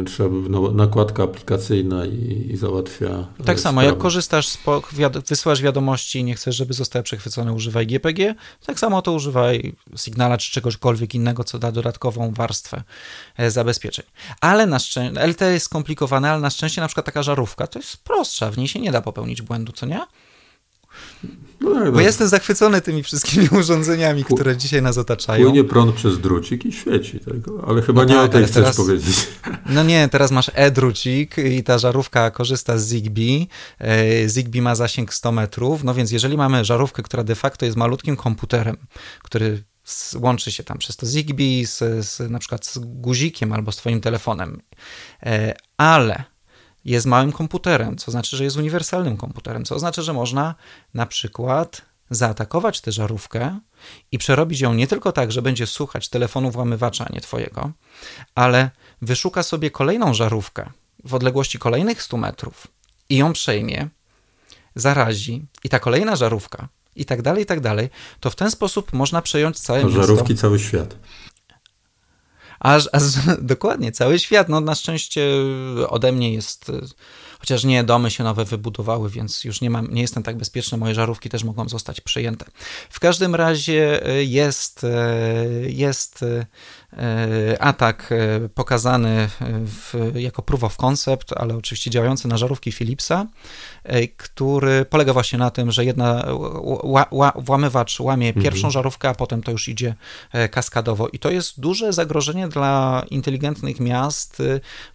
e, 0.01 0.05
trzeba 0.05 0.29
by 0.29 0.75
nakładka 0.75 1.23
aplikacyjna 1.23 2.07
i, 2.07 2.49
i 2.51 2.57
załatwia. 2.57 3.27
E, 3.41 3.45
tak 3.45 3.61
samo, 3.61 3.83
jak 3.83 3.99
korzystasz, 3.99 4.49
z, 4.49 4.59
wiad 4.93 5.29
wysyłasz 5.29 5.63
wiadomości 5.63 6.19
i 6.19 6.25
nie 6.25 6.35
chcesz, 6.35 6.57
żeby 6.57 6.75
zostały 6.75 7.03
przechwycone, 7.03 7.53
używaj 7.53 7.87
GPG, 7.87 8.35
tak 8.67 8.79
samo 8.79 9.03
to 9.03 9.13
używaj 9.13 9.73
Signala 9.97 10.39
czy 10.39 10.53
czegokolwiek 10.53 11.15
innego, 11.15 11.45
co 11.45 11.59
da 11.59 11.73
dodatkową 11.73 12.33
warstwę 12.35 12.83
e, 13.37 13.51
zabezpieczeń. 13.51 14.05
Ale 14.41 14.67
na 14.67 14.79
szczęście, 14.79 15.27
LT 15.27 15.41
jest 15.41 15.67
skomplikowane, 15.67 16.31
ale 16.31 16.41
na 16.41 16.51
szczęście 16.51 16.81
na 16.81 16.87
przykład 16.87 17.07
taka 17.07 17.23
żarówka 17.23 17.67
to 17.67 17.79
jest 17.79 17.97
prostsza, 17.97 18.51
w 18.51 18.59
niej 18.59 18.69
się 18.69 18.81
nie 18.81 18.93
da 18.93 19.03
popełnić 19.03 19.43
błędu, 19.43 19.73
co 19.73 19.87
nie? 19.87 20.01
No, 21.63 21.75
tak, 21.75 21.85
Bo 21.85 21.97
no. 21.97 22.01
jestem 22.01 22.29
zachwycony 22.29 22.81
tymi 22.81 23.03
wszystkimi 23.03 23.49
urządzeniami, 23.61 24.25
które 24.25 24.57
dzisiaj 24.57 24.83
nas 24.83 24.99
otaczają. 24.99 25.45
Płynie 25.45 25.65
prąd 25.65 25.95
przez 25.95 26.21
drucik 26.21 26.65
i 26.65 26.73
świeci 26.73 27.21
tego, 27.21 27.65
ale 27.67 27.83
chyba 27.83 28.03
no 28.03 28.09
nie 28.09 28.15
tak, 28.15 28.25
o 28.25 28.29
tej 28.29 28.45
chcesz 28.45 28.55
teraz, 28.55 28.77
powiedzieć. 28.77 29.29
No 29.67 29.83
nie, 29.83 30.09
teraz 30.09 30.31
masz 30.31 30.51
e-drucik 30.55 31.37
i 31.39 31.63
ta 31.63 31.79
żarówka 31.79 32.31
korzysta 32.31 32.79
z 32.79 32.89
Zigbee. 32.89 33.47
E, 33.79 34.29
Zigbee 34.29 34.63
ma 34.63 34.75
zasięg 34.75 35.15
100 35.15 35.33
metrów, 35.33 35.85
no 35.85 35.95
więc 35.95 36.11
jeżeli 36.11 36.37
mamy 36.37 36.65
żarówkę, 36.65 37.03
która 37.03 37.25
de 37.25 37.35
facto 37.35 37.65
jest 37.65 37.77
malutkim 37.77 38.17
komputerem, 38.17 38.77
który 39.23 39.63
łączy 40.21 40.53
się 40.53 40.65
tam 40.65 40.79
przez 40.79 40.97
to 40.97 41.07
Zigbee 41.07 41.67
z, 41.67 42.07
z 42.07 42.31
na 42.31 42.39
przykład 42.39 42.67
z 42.67 42.79
guzikiem 42.79 43.53
albo 43.53 43.73
z 43.73 43.77
twoim 43.77 44.01
telefonem, 44.01 44.63
e, 45.23 45.55
ale 45.77 46.32
jest 46.85 47.07
małym 47.07 47.33
komputerem, 47.33 47.97
co 47.97 48.11
znaczy, 48.11 48.37
że 48.37 48.45
jest 48.45 48.57
uniwersalnym 48.57 49.17
komputerem, 49.17 49.65
co 49.65 49.75
oznacza, 49.75 50.03
że 50.03 50.13
można 50.13 50.55
na 50.95 51.07
przykład 51.07 51.83
zaatakować 52.11 52.81
tę 52.81 52.93
żarówkę 52.93 53.59
i 54.13 54.19
przerobić 54.19 54.61
ją 54.61 54.75
nie 54.75 54.87
tylko 54.87 55.13
tak, 55.13 55.33
że 55.33 55.43
będzie 55.43 55.67
słuchać 55.67 56.09
telefonu 56.09 56.51
włamywacza, 56.51 57.07
a 57.11 57.13
nie 57.13 57.21
twojego, 57.21 57.71
ale 58.35 58.71
wyszuka 59.03 59.43
sobie 59.43 59.71
kolejną 59.71 60.15
żarówkę 60.15 60.71
w 61.05 61.15
odległości 61.15 61.59
kolejnych 61.59 62.03
100 62.03 62.17
metrów 62.17 62.67
i 63.09 63.17
ją 63.17 63.33
przejmie, 63.33 63.89
zarazi 64.75 65.47
i 65.65 65.69
ta 65.69 65.79
kolejna 65.79 66.17
żarówka 66.17 66.69
i 66.97 67.05
tak 67.05 67.23
dalej, 67.23 67.43
i 67.43 67.47
tak 67.47 67.61
dalej, 67.61 67.91
to 68.21 68.31
w 68.31 68.37
ten 68.37 68.51
sposób 68.51 68.93
można 68.93 69.23
przejąć 69.23 69.61
całe 69.61 69.85
miasto. 69.85 70.03
Żarówki 70.03 70.37
cały 70.37 70.59
świat. 70.59 70.97
Aż, 72.63 72.89
aż 72.93 73.03
dokładnie, 73.43 73.93
cały 73.93 74.19
świat. 74.19 74.49
No 74.49 74.61
na 74.61 74.75
szczęście 74.75 75.27
ode 75.89 76.13
mnie 76.13 76.33
jest, 76.33 76.73
chociaż 77.39 77.65
nie, 77.65 77.85
domy 77.85 78.11
się 78.11 78.25
nowe 78.25 78.45
wybudowały, 78.45 79.11
więc 79.11 79.45
już 79.45 79.61
nie, 79.61 79.71
mam, 79.71 79.95
nie 79.95 80.03
jestem 80.03 80.23
tak 80.23 80.37
bezpieczny, 80.37 80.79
moje 80.79 80.95
żarówki 80.95 81.29
też 81.29 81.45
mogą 81.45 81.69
zostać 81.69 82.01
przejęte. 82.01 82.45
W 82.91 83.01
każdym 83.01 83.35
razie 83.35 84.01
jest, 84.27 84.87
jest 85.67 86.23
E, 86.23 86.47
atak 87.61 88.13
e, 88.13 88.49
pokazany 88.49 89.29
w, 89.67 90.13
jako 90.15 90.43
proof 90.43 90.65
of 90.65 90.77
concept, 90.77 91.33
ale 91.37 91.57
oczywiście 91.57 91.91
działający 91.91 92.29
na 92.29 92.37
żarówki 92.37 92.73
Philipsa, 92.73 93.27
e, 93.85 94.09
który 94.09 94.85
polega 94.85 95.13
właśnie 95.13 95.39
na 95.39 95.51
tym, 95.51 95.73
że 95.73 95.85
jedna 95.85 96.25
ła, 96.83 97.07
ła, 97.11 97.33
włamywacz 97.37 98.01
łamie 98.01 98.29
mhm. 98.29 98.45
pierwszą 98.45 98.71
żarówkę, 98.71 99.09
a 99.09 99.15
potem 99.15 99.43
to 99.43 99.53
już 99.53 99.69
idzie 99.69 99.95
kaskadowo. 100.51 101.09
I 101.09 101.19
to 101.19 101.31
jest 101.31 101.61
duże 101.61 101.93
zagrożenie 101.93 102.49
dla 102.49 103.03
inteligentnych 103.11 103.81
miast, 103.81 104.43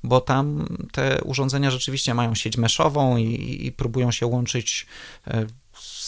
bo 0.03 0.21
tam 0.21 0.67
te 0.91 1.21
urządzenia 1.23 1.71
rzeczywiście 1.71 2.13
mają 2.13 2.35
sieć 2.35 2.57
meszową 2.57 3.17
i, 3.17 3.65
i 3.65 3.71
próbują 3.71 4.11
się 4.11 4.25
łączyć 4.27 4.87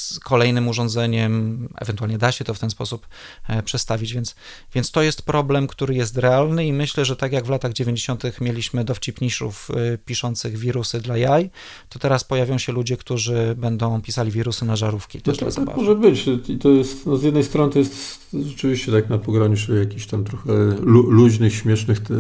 z 0.10 0.20
kolejnym 0.20 0.68
urządzeniem, 0.68 1.68
ewentualnie 1.78 2.18
da 2.18 2.32
się 2.32 2.46
to 2.46 2.54
w 2.54 2.60
ten 2.60 2.70
sposób 2.70 3.08
e, 3.48 3.64
przestawić, 3.64 4.14
więc, 4.14 4.36
więc 4.74 4.92
to 4.92 5.02
jest 5.02 5.22
problem, 5.22 5.68
który 5.68 5.96
jest 5.96 6.18
realny 6.18 6.68
i 6.68 6.74
myślę, 6.74 7.06
że 7.06 7.16
tak 7.16 7.32
jak 7.32 7.46
w 7.46 7.50
latach 7.50 7.74
90. 7.74 8.24
mieliśmy 8.42 8.84
dowcipniszów 8.84 9.72
e, 9.72 9.98
piszących 9.98 10.58
wirusy 10.58 11.02
dla 11.02 11.18
jaj, 11.18 11.50
to 11.90 12.00
teraz 12.00 12.24
pojawią 12.24 12.58
się 12.58 12.72
ludzie, 12.72 12.98
którzy 12.98 13.56
będą 13.58 14.02
pisali 14.02 14.32
wirusy 14.32 14.66
na 14.66 14.76
żarówki. 14.76 15.22
To 15.22 15.32
no 15.32 15.38
tak, 15.38 15.54
tak 15.54 15.78
może 15.78 15.96
być 15.96 16.26
i 16.48 16.58
to 16.58 16.70
jest, 16.70 17.06
no 17.06 17.18
z 17.18 17.24
jednej 17.24 17.44
strony 17.44 17.74
to 17.74 17.80
jest 17.80 18.20
rzeczywiście 18.34 18.92
tak 18.92 19.10
na 19.10 19.18
pograniczu 19.18 19.76
jakichś 19.76 20.06
tam 20.06 20.24
trochę 20.24 20.54
lu 20.82 21.02
luźnych, 21.02 21.56
śmiesznych 21.56 22.00
te 22.00 22.14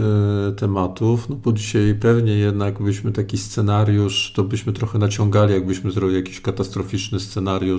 tematów, 0.57 1.29
no 1.29 1.35
bo 1.35 1.53
dzisiaj 1.53 1.95
pewnie 1.99 2.33
jednak 2.33 2.81
byśmy 2.81 3.11
taki 3.11 3.37
scenariusz, 3.37 4.33
to 4.35 4.43
byśmy 4.43 4.73
trochę 4.73 4.99
naciągali, 4.99 5.53
jakbyśmy 5.53 5.91
zrobili 5.91 6.19
jakiś 6.19 6.41
katastroficzny 6.41 7.19
scenariusz, 7.19 7.78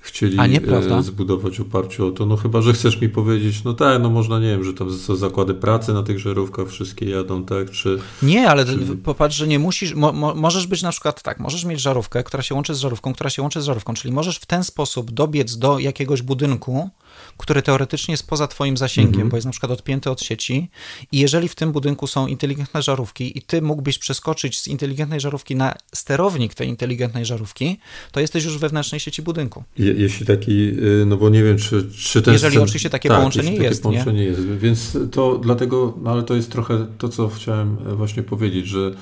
chcieli 0.00 0.38
e, 0.40 1.02
zbudować 1.02 1.60
oparciu 1.60 2.06
o 2.06 2.10
to. 2.10 2.26
No 2.26 2.36
chyba, 2.36 2.62
że 2.62 2.72
chcesz 2.72 3.00
mi 3.00 3.08
powiedzieć, 3.08 3.64
no 3.64 3.74
tak, 3.74 4.02
no 4.02 4.10
można, 4.10 4.40
nie 4.40 4.48
wiem, 4.48 4.64
że 4.64 4.74
tam 4.74 4.90
zakłady 4.90 5.54
pracy 5.54 5.92
na 5.92 6.02
tych 6.02 6.18
żarówkach 6.18 6.68
wszystkie 6.68 7.10
jadą, 7.10 7.44
tak, 7.44 7.70
czy... 7.70 7.98
Nie, 8.22 8.50
ale 8.50 8.64
czy... 8.64 8.96
popatrz, 8.96 9.36
że 9.36 9.46
nie 9.46 9.58
musisz, 9.58 9.94
mo, 9.94 10.12
mo, 10.12 10.34
możesz 10.34 10.66
być 10.66 10.82
na 10.82 10.90
przykład 10.90 11.22
tak, 11.22 11.40
możesz 11.40 11.64
mieć 11.64 11.80
żarówkę, 11.80 12.24
która 12.24 12.42
się 12.42 12.54
łączy 12.54 12.74
z 12.74 12.78
żarówką, 12.78 13.14
która 13.14 13.30
się 13.30 13.42
łączy 13.42 13.60
z 13.60 13.64
żarówką, 13.64 13.94
czyli 13.94 14.14
możesz 14.14 14.38
w 14.38 14.46
ten 14.46 14.64
sposób 14.64 15.10
dobiec 15.10 15.56
do 15.56 15.78
jakiegoś 15.78 16.22
budynku, 16.22 16.90
który 17.38 17.62
teoretycznie 17.62 18.12
jest 18.12 18.26
poza 18.26 18.46
Twoim 18.46 18.76
zasięgiem, 18.76 19.26
-hmm. 19.26 19.30
bo 19.30 19.36
jest 19.36 19.44
na 19.44 19.50
przykład 19.50 19.72
odpięty 19.72 20.10
od 20.10 20.22
sieci. 20.22 20.70
I 21.12 21.18
jeżeli 21.18 21.48
w 21.48 21.54
tym 21.54 21.72
budynku 21.72 22.06
są 22.06 22.26
inteligentne 22.26 22.82
żarówki 22.82 23.38
i 23.38 23.42
Ty 23.42 23.62
mógłbyś 23.62 23.98
przeskoczyć 23.98 24.60
z 24.60 24.68
inteligentnej 24.68 25.20
żarówki 25.20 25.56
na 25.56 25.74
sterownik 25.94 26.54
tej 26.54 26.68
inteligentnej 26.68 27.24
żarówki, 27.24 27.78
to 28.12 28.20
jesteś 28.20 28.44
już 28.44 28.56
w 28.56 28.60
wewnętrznej 28.60 29.00
sieci 29.00 29.22
budynku. 29.22 29.64
Je, 29.78 29.92
jeśli 29.92 30.26
taki, 30.26 30.52
y, 30.52 31.04
no 31.06 31.16
bo 31.16 31.28
nie 31.28 31.44
wiem, 31.44 31.58
czy, 31.58 31.90
czy 31.90 32.22
ten. 32.22 32.34
Jeżeli 32.34 32.58
oczywiście 32.58 32.90
takie 32.90 33.08
tak, 33.08 33.18
połączenie 33.18 33.50
jeśli 33.50 33.64
jest. 33.64 33.82
Takie 33.82 33.92
połączenie 33.92 34.20
nie? 34.20 34.26
jest. 34.26 34.40
Więc 34.42 34.98
to 35.10 35.38
dlatego, 35.38 35.94
no 36.02 36.10
ale 36.10 36.22
to 36.22 36.34
jest 36.34 36.52
trochę 36.52 36.86
to, 36.98 37.08
co 37.08 37.28
chciałem 37.28 37.76
e, 37.86 37.94
właśnie 37.94 38.22
powiedzieć, 38.22 38.66
że 38.66 38.94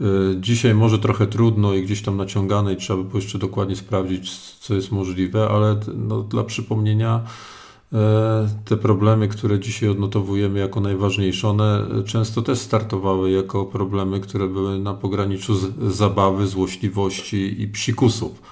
e, 0.00 0.04
Dzisiaj 0.40 0.74
może 0.74 0.98
trochę 0.98 1.26
trudno 1.26 1.74
i 1.74 1.82
gdzieś 1.82 2.02
tam 2.02 2.16
naciągane 2.16 2.72
i 2.72 2.76
trzeba 2.76 3.02
by 3.02 3.08
było 3.08 3.20
jeszcze 3.20 3.38
dokładnie 3.38 3.76
sprawdzić, 3.76 4.30
co 4.60 4.74
jest 4.74 4.92
możliwe, 4.92 5.48
ale 5.48 5.80
no, 5.94 6.22
dla 6.22 6.44
przypomnienia, 6.44 7.20
te 8.64 8.76
problemy, 8.76 9.28
które 9.28 9.60
dzisiaj 9.60 9.88
odnotowujemy 9.88 10.58
jako 10.58 10.80
najważniejsze, 10.80 11.48
one 11.48 11.86
często 12.06 12.42
też 12.42 12.58
startowały 12.58 13.30
jako 13.30 13.64
problemy, 13.64 14.20
które 14.20 14.48
były 14.48 14.78
na 14.78 14.94
pograniczu 14.94 15.54
zabawy, 15.90 16.46
złośliwości 16.46 17.62
i 17.62 17.68
psikusów, 17.68 18.42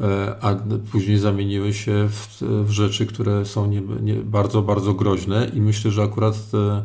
e, 0.00 0.36
a 0.40 0.54
później 0.92 1.18
zamieniły 1.18 1.74
się 1.74 2.08
w, 2.08 2.42
w 2.42 2.70
rzeczy, 2.70 3.06
które 3.06 3.46
są 3.46 3.66
nie, 3.66 3.80
nie, 3.80 4.14
bardzo, 4.14 4.62
bardzo 4.62 4.94
groźne 4.94 5.50
i 5.54 5.60
myślę, 5.60 5.90
że 5.90 6.02
akurat 6.02 6.50
te, 6.50 6.84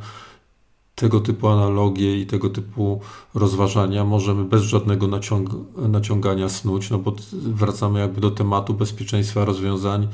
tego 0.96 1.20
typu 1.20 1.48
analogie 1.48 2.22
i 2.22 2.26
tego 2.26 2.50
typu 2.50 3.02
rozważania 3.34 4.04
możemy 4.04 4.46
bez 4.46 4.62
żadnego 4.62 5.08
naciąg 5.08 5.50
naciągania 5.78 6.50
snuć, 6.50 6.90
no 6.90 6.98
bo 6.98 7.16
wracamy 7.34 8.00
jakby 8.00 8.22
do 8.22 8.32
tematu 8.32 8.74
bezpieczeństwa 8.74 9.46
rozwiązań 9.46 10.08
E, 10.08 10.10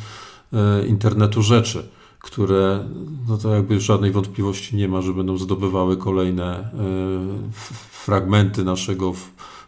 internetu 0.87 1.41
rzeczy, 1.41 1.89
które 2.19 2.85
no 3.27 3.37
to 3.37 3.55
jakby 3.55 3.79
żadnej 3.79 4.11
wątpliwości 4.11 4.75
nie 4.75 4.87
ma, 4.87 5.01
że 5.01 5.13
będą 5.13 5.37
zdobywały 5.37 5.97
kolejne 5.97 6.57
e, 6.57 6.71
fragmenty 7.91 8.63
naszego 8.63 9.13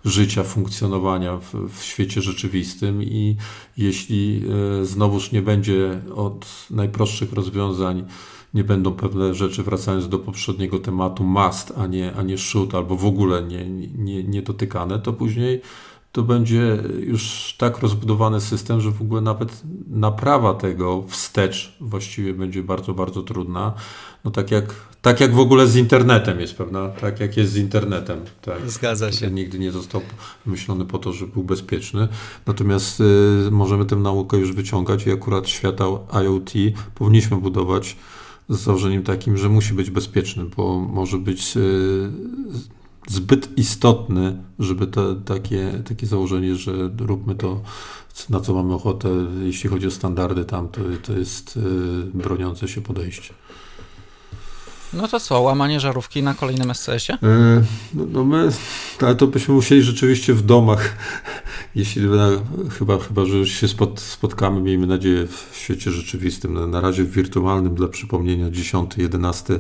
życia, 0.06 0.44
funkcjonowania 0.44 1.38
w, 1.38 1.54
w 1.80 1.84
świecie 1.84 2.22
rzeczywistym. 2.22 3.04
I 3.04 3.38
jeśli 3.78 4.44
e, 4.82 4.86
znowuż 4.86 5.32
nie 5.32 5.42
będzie 5.42 6.02
od 6.16 6.68
najprostszych 6.72 7.34
rozwiązań 7.34 8.06
nie 8.54 8.64
będą 8.64 8.92
pewne 8.92 9.36
rzeczy, 9.36 9.64
wracając 9.64 10.10
do 10.10 10.20
poprzedniego 10.20 10.80
tematu, 10.80 11.24
must, 11.24 11.74
a 11.78 11.88
nie, 11.88 12.14
a 12.16 12.22
nie 12.22 12.38
should, 12.38 12.76
albo 12.76 12.96
w 12.96 13.06
ogóle 13.06 13.44
nie, 13.44 13.70
nie, 13.98 14.24
nie 14.24 14.42
dotykane, 14.42 15.00
to 15.00 15.14
później 15.14 15.62
to 16.14 16.24
będzie 16.24 16.84
już 17.00 17.56
tak 17.58 17.80
rozbudowany 17.80 18.42
system, 18.42 18.82
że 18.82 18.92
w 18.92 19.02
ogóle 19.02 19.22
nawet 19.22 19.62
naprawa 19.90 20.54
tego 20.54 21.04
wstecz 21.08 21.78
właściwie 21.80 22.34
będzie 22.34 22.64
bardzo, 22.64 22.94
bardzo 22.94 23.24
trudna. 23.24 23.74
No 24.24 24.32
tak 24.32 24.52
jak, 24.52 24.76
tak 25.02 25.20
jak 25.20 25.34
w 25.34 25.40
ogóle 25.40 25.68
z 25.68 25.76
internetem 25.76 26.40
jest, 26.40 26.56
pewna, 26.56 26.90
Tak 26.90 27.20
jak 27.20 27.38
jest 27.38 27.52
z 27.52 27.58
internetem. 27.58 28.20
Tak. 28.42 28.72
Zgadza 28.72 29.12
się. 29.12 29.32
Nigdy 29.32 29.60
nie 29.60 29.72
został 29.72 30.02
wymyślony 30.46 30.86
po 30.86 31.00
to, 31.00 31.14
żeby 31.14 31.32
był 31.34 31.44
bezpieczny. 31.44 32.08
Natomiast 32.46 33.00
y, 33.00 33.52
możemy 33.52 33.86
tę 33.86 33.96
naukę 33.96 34.38
już 34.38 34.52
wyciągać 34.52 35.08
i 35.08 35.12
akurat 35.12 35.50
świata 35.50 35.86
IoT 36.24 36.52
powinniśmy 36.96 37.38
budować 37.38 37.98
z 38.50 38.60
założeniem 38.60 39.04
takim, 39.04 39.38
że 39.38 39.50
musi 39.50 39.74
być 39.74 39.90
bezpieczny, 39.90 40.46
bo 40.58 40.80
może 40.80 41.18
być 41.18 41.58
y, 41.58 42.10
zbyt 43.08 43.58
istotny, 43.58 44.44
żeby 44.60 44.88
to, 44.88 45.16
takie, 45.16 45.72
takie 45.88 46.08
założenie, 46.08 46.56
że 46.56 46.72
róbmy 47.00 47.36
to, 47.36 47.62
na 48.30 48.40
co 48.40 48.54
mamy 48.54 48.74
ochotę, 48.74 49.10
jeśli 49.44 49.70
chodzi 49.70 49.88
o 49.88 49.92
standardy 49.92 50.46
tam, 50.46 50.70
to, 50.70 50.82
to 51.04 51.14
jest 51.14 51.58
y, 51.58 51.60
broniące 52.14 52.68
się 52.68 52.82
podejście. 52.82 53.34
No 54.94 55.08
to 55.08 55.20
co, 55.20 55.42
łamanie 55.42 55.80
żarówki 55.80 56.24
na 56.24 56.34
kolejnym 56.34 56.74
SCS-ie? 56.74 57.18
E, 57.24 57.64
no, 57.94 58.06
no 58.12 58.24
my, 58.24 58.50
ale 59.02 59.16
to 59.16 59.28
byśmy 59.28 59.54
musieli 59.54 59.84
rzeczywiście 59.84 60.34
w 60.34 60.42
domach, 60.42 60.96
jeśli 61.76 62.02
na, 62.02 62.30
chyba, 62.80 62.98
chyba, 63.00 63.26
że 63.26 63.38
już 63.38 63.50
się 63.50 63.68
spot, 63.68 64.00
spotkamy, 64.00 64.62
miejmy 64.62 64.88
nadzieję, 64.88 65.28
w 65.28 65.58
świecie 65.58 65.92
rzeczywistym. 65.92 66.54
Na, 66.54 66.68
na 66.68 66.82
razie 66.82 67.04
w 67.04 67.12
wirtualnym, 67.12 67.76
dla 67.76 67.88
przypomnienia, 67.88 68.50
10-11 68.50 69.60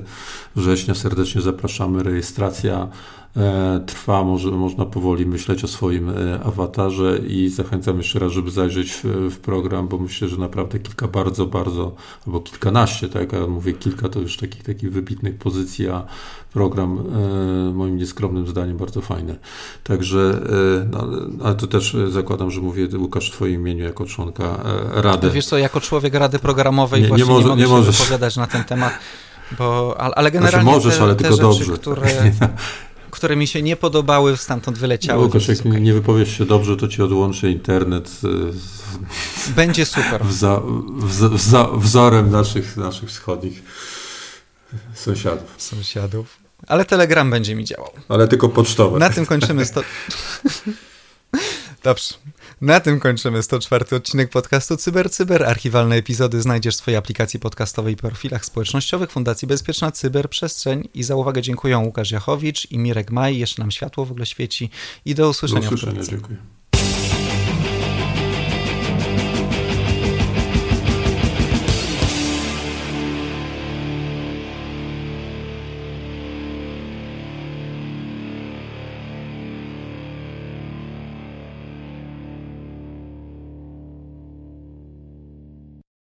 września 0.55 0.95
serdecznie 0.95 1.41
zapraszamy. 1.41 2.03
Rejestracja 2.03 2.87
E, 2.87 3.22
trwa, 3.85 4.23
może 4.23 4.51
można 4.51 4.85
powoli 4.85 5.25
myśleć 5.25 5.63
o 5.63 5.67
swoim 5.67 6.09
e, 6.09 6.39
awatarze 6.43 7.17
i 7.17 7.49
zachęcam 7.49 7.97
jeszcze 7.97 8.19
raz, 8.19 8.31
żeby 8.31 8.51
zajrzeć 8.51 8.91
w, 8.91 9.03
w, 9.31 9.37
program, 9.37 9.87
bo 9.87 9.97
myślę, 9.97 10.27
że 10.27 10.37
naprawdę 10.37 10.79
kilka 10.79 11.07
bardzo, 11.07 11.45
bardzo, 11.45 11.95
albo 12.27 12.39
kilkanaście, 12.39 13.09
tak, 13.09 13.33
ja 13.33 13.47
mówię 13.47 13.73
kilka 13.73 14.09
to 14.09 14.19
już 14.19 14.37
takich, 14.37 14.63
takich 14.63 14.91
wybitnych 14.91 15.37
pozycji, 15.37 15.87
a 15.87 16.05
program 16.53 16.99
e, 16.99 17.73
moim 17.73 17.97
nieskromnym 17.97 18.47
zdaniem 18.47 18.77
bardzo 18.77 19.01
fajny. 19.01 19.35
Także, 19.83 20.41
no, 20.91 21.07
ale 21.43 21.55
to 21.55 21.67
też 21.67 21.97
zakładam, 22.09 22.51
że 22.51 22.61
mówię 22.61 22.87
Łukasz 22.97 23.29
w 23.29 23.33
twoim 23.33 23.61
imieniu 23.61 23.83
jako 23.83 24.05
członka 24.05 24.63
Rady. 24.93 25.29
Wiesz 25.31 25.45
co, 25.45 25.57
jako 25.57 25.81
człowiek 25.81 26.13
Rady 26.13 26.39
Programowej 26.39 27.01
nie, 27.01 27.07
właśnie 27.07 27.25
nie, 27.25 27.31
może, 27.31 27.43
nie 27.43 27.49
mogę 27.49 27.61
nie 27.61 27.67
się 27.67 27.73
możesz. 27.73 27.97
wypowiadać 27.97 28.35
na 28.35 28.47
ten 28.47 28.63
temat, 28.63 28.93
bo, 29.57 29.95
ale 30.01 30.13
znaczy, 30.13 30.31
generalnie 30.31 30.71
znaczy 30.71 30.85
możesz, 30.85 30.97
te, 30.97 31.03
ale 31.03 31.15
te 31.15 31.23
tylko 31.23 31.53
rzeczy, 31.53 31.65
dobrze. 31.65 31.77
które 31.77 32.07
które 33.13 33.35
mi 33.35 33.47
się 33.47 33.61
nie 33.61 33.75
podobały, 33.75 34.37
stamtąd 34.37 34.77
wyleciały. 34.77 35.19
No, 35.19 35.25
Łukasz, 35.25 35.47
jak 35.47 35.59
okay. 35.59 35.81
nie 35.81 35.93
wypowiesz 35.93 36.37
się 36.37 36.45
dobrze, 36.45 36.77
to 36.77 36.87
ci 36.87 37.01
odłączę 37.01 37.49
internet. 37.49 38.21
Będzie 39.55 39.85
super. 39.85 40.25
Wza, 40.25 40.61
wza, 40.97 41.29
wza, 41.29 41.67
wzorem 41.73 42.31
naszych, 42.31 42.77
naszych 42.77 43.09
wschodnich 43.09 43.63
sąsiadów. 44.93 45.55
Sąsiadów. 45.57 46.37
Ale 46.67 46.85
Telegram 46.85 47.29
będzie 47.31 47.55
mi 47.55 47.65
działał. 47.65 47.91
Ale 48.09 48.27
tylko 48.27 48.49
pocztowe. 48.49 48.99
Na 48.99 49.09
tym 49.09 49.25
kończymy. 49.25 49.65
Sto... 49.65 49.81
Dobrze. 51.83 52.13
Na 52.63 52.79
tym 52.79 52.99
kończymy 52.99 53.43
104 53.43 53.85
odcinek 53.95 54.29
podcastu 54.29 54.77
Cyber 54.77 55.11
Cyber. 55.11 55.43
Archiwalne 55.43 55.95
epizody 55.95 56.41
znajdziesz 56.41 56.75
w 56.75 56.77
swojej 56.77 56.97
aplikacji 56.97 57.39
podcastowej 57.39 57.93
i 57.93 57.97
profilach 57.97 58.45
społecznościowych 58.45 59.11
Fundacji 59.11 59.47
Bezpieczna 59.47 59.91
Cyberprzestrzeń. 59.91 60.87
I 60.93 61.03
za 61.03 61.15
uwagę 61.15 61.41
dziękuję 61.41 61.77
Łukasz 61.77 62.11
Jachowicz 62.11 62.71
i 62.71 62.77
Mirek 62.77 63.11
Maj. 63.11 63.37
Jeszcze 63.37 63.61
nam 63.61 63.71
światło 63.71 64.05
w 64.05 64.11
ogóle 64.11 64.25
świeci. 64.25 64.69
I 65.05 65.15
do 65.15 65.29
usłyszenia. 65.29 65.61
Do 65.61 65.67
usłyszenia, 65.67 66.03
dziękuję. 66.03 66.37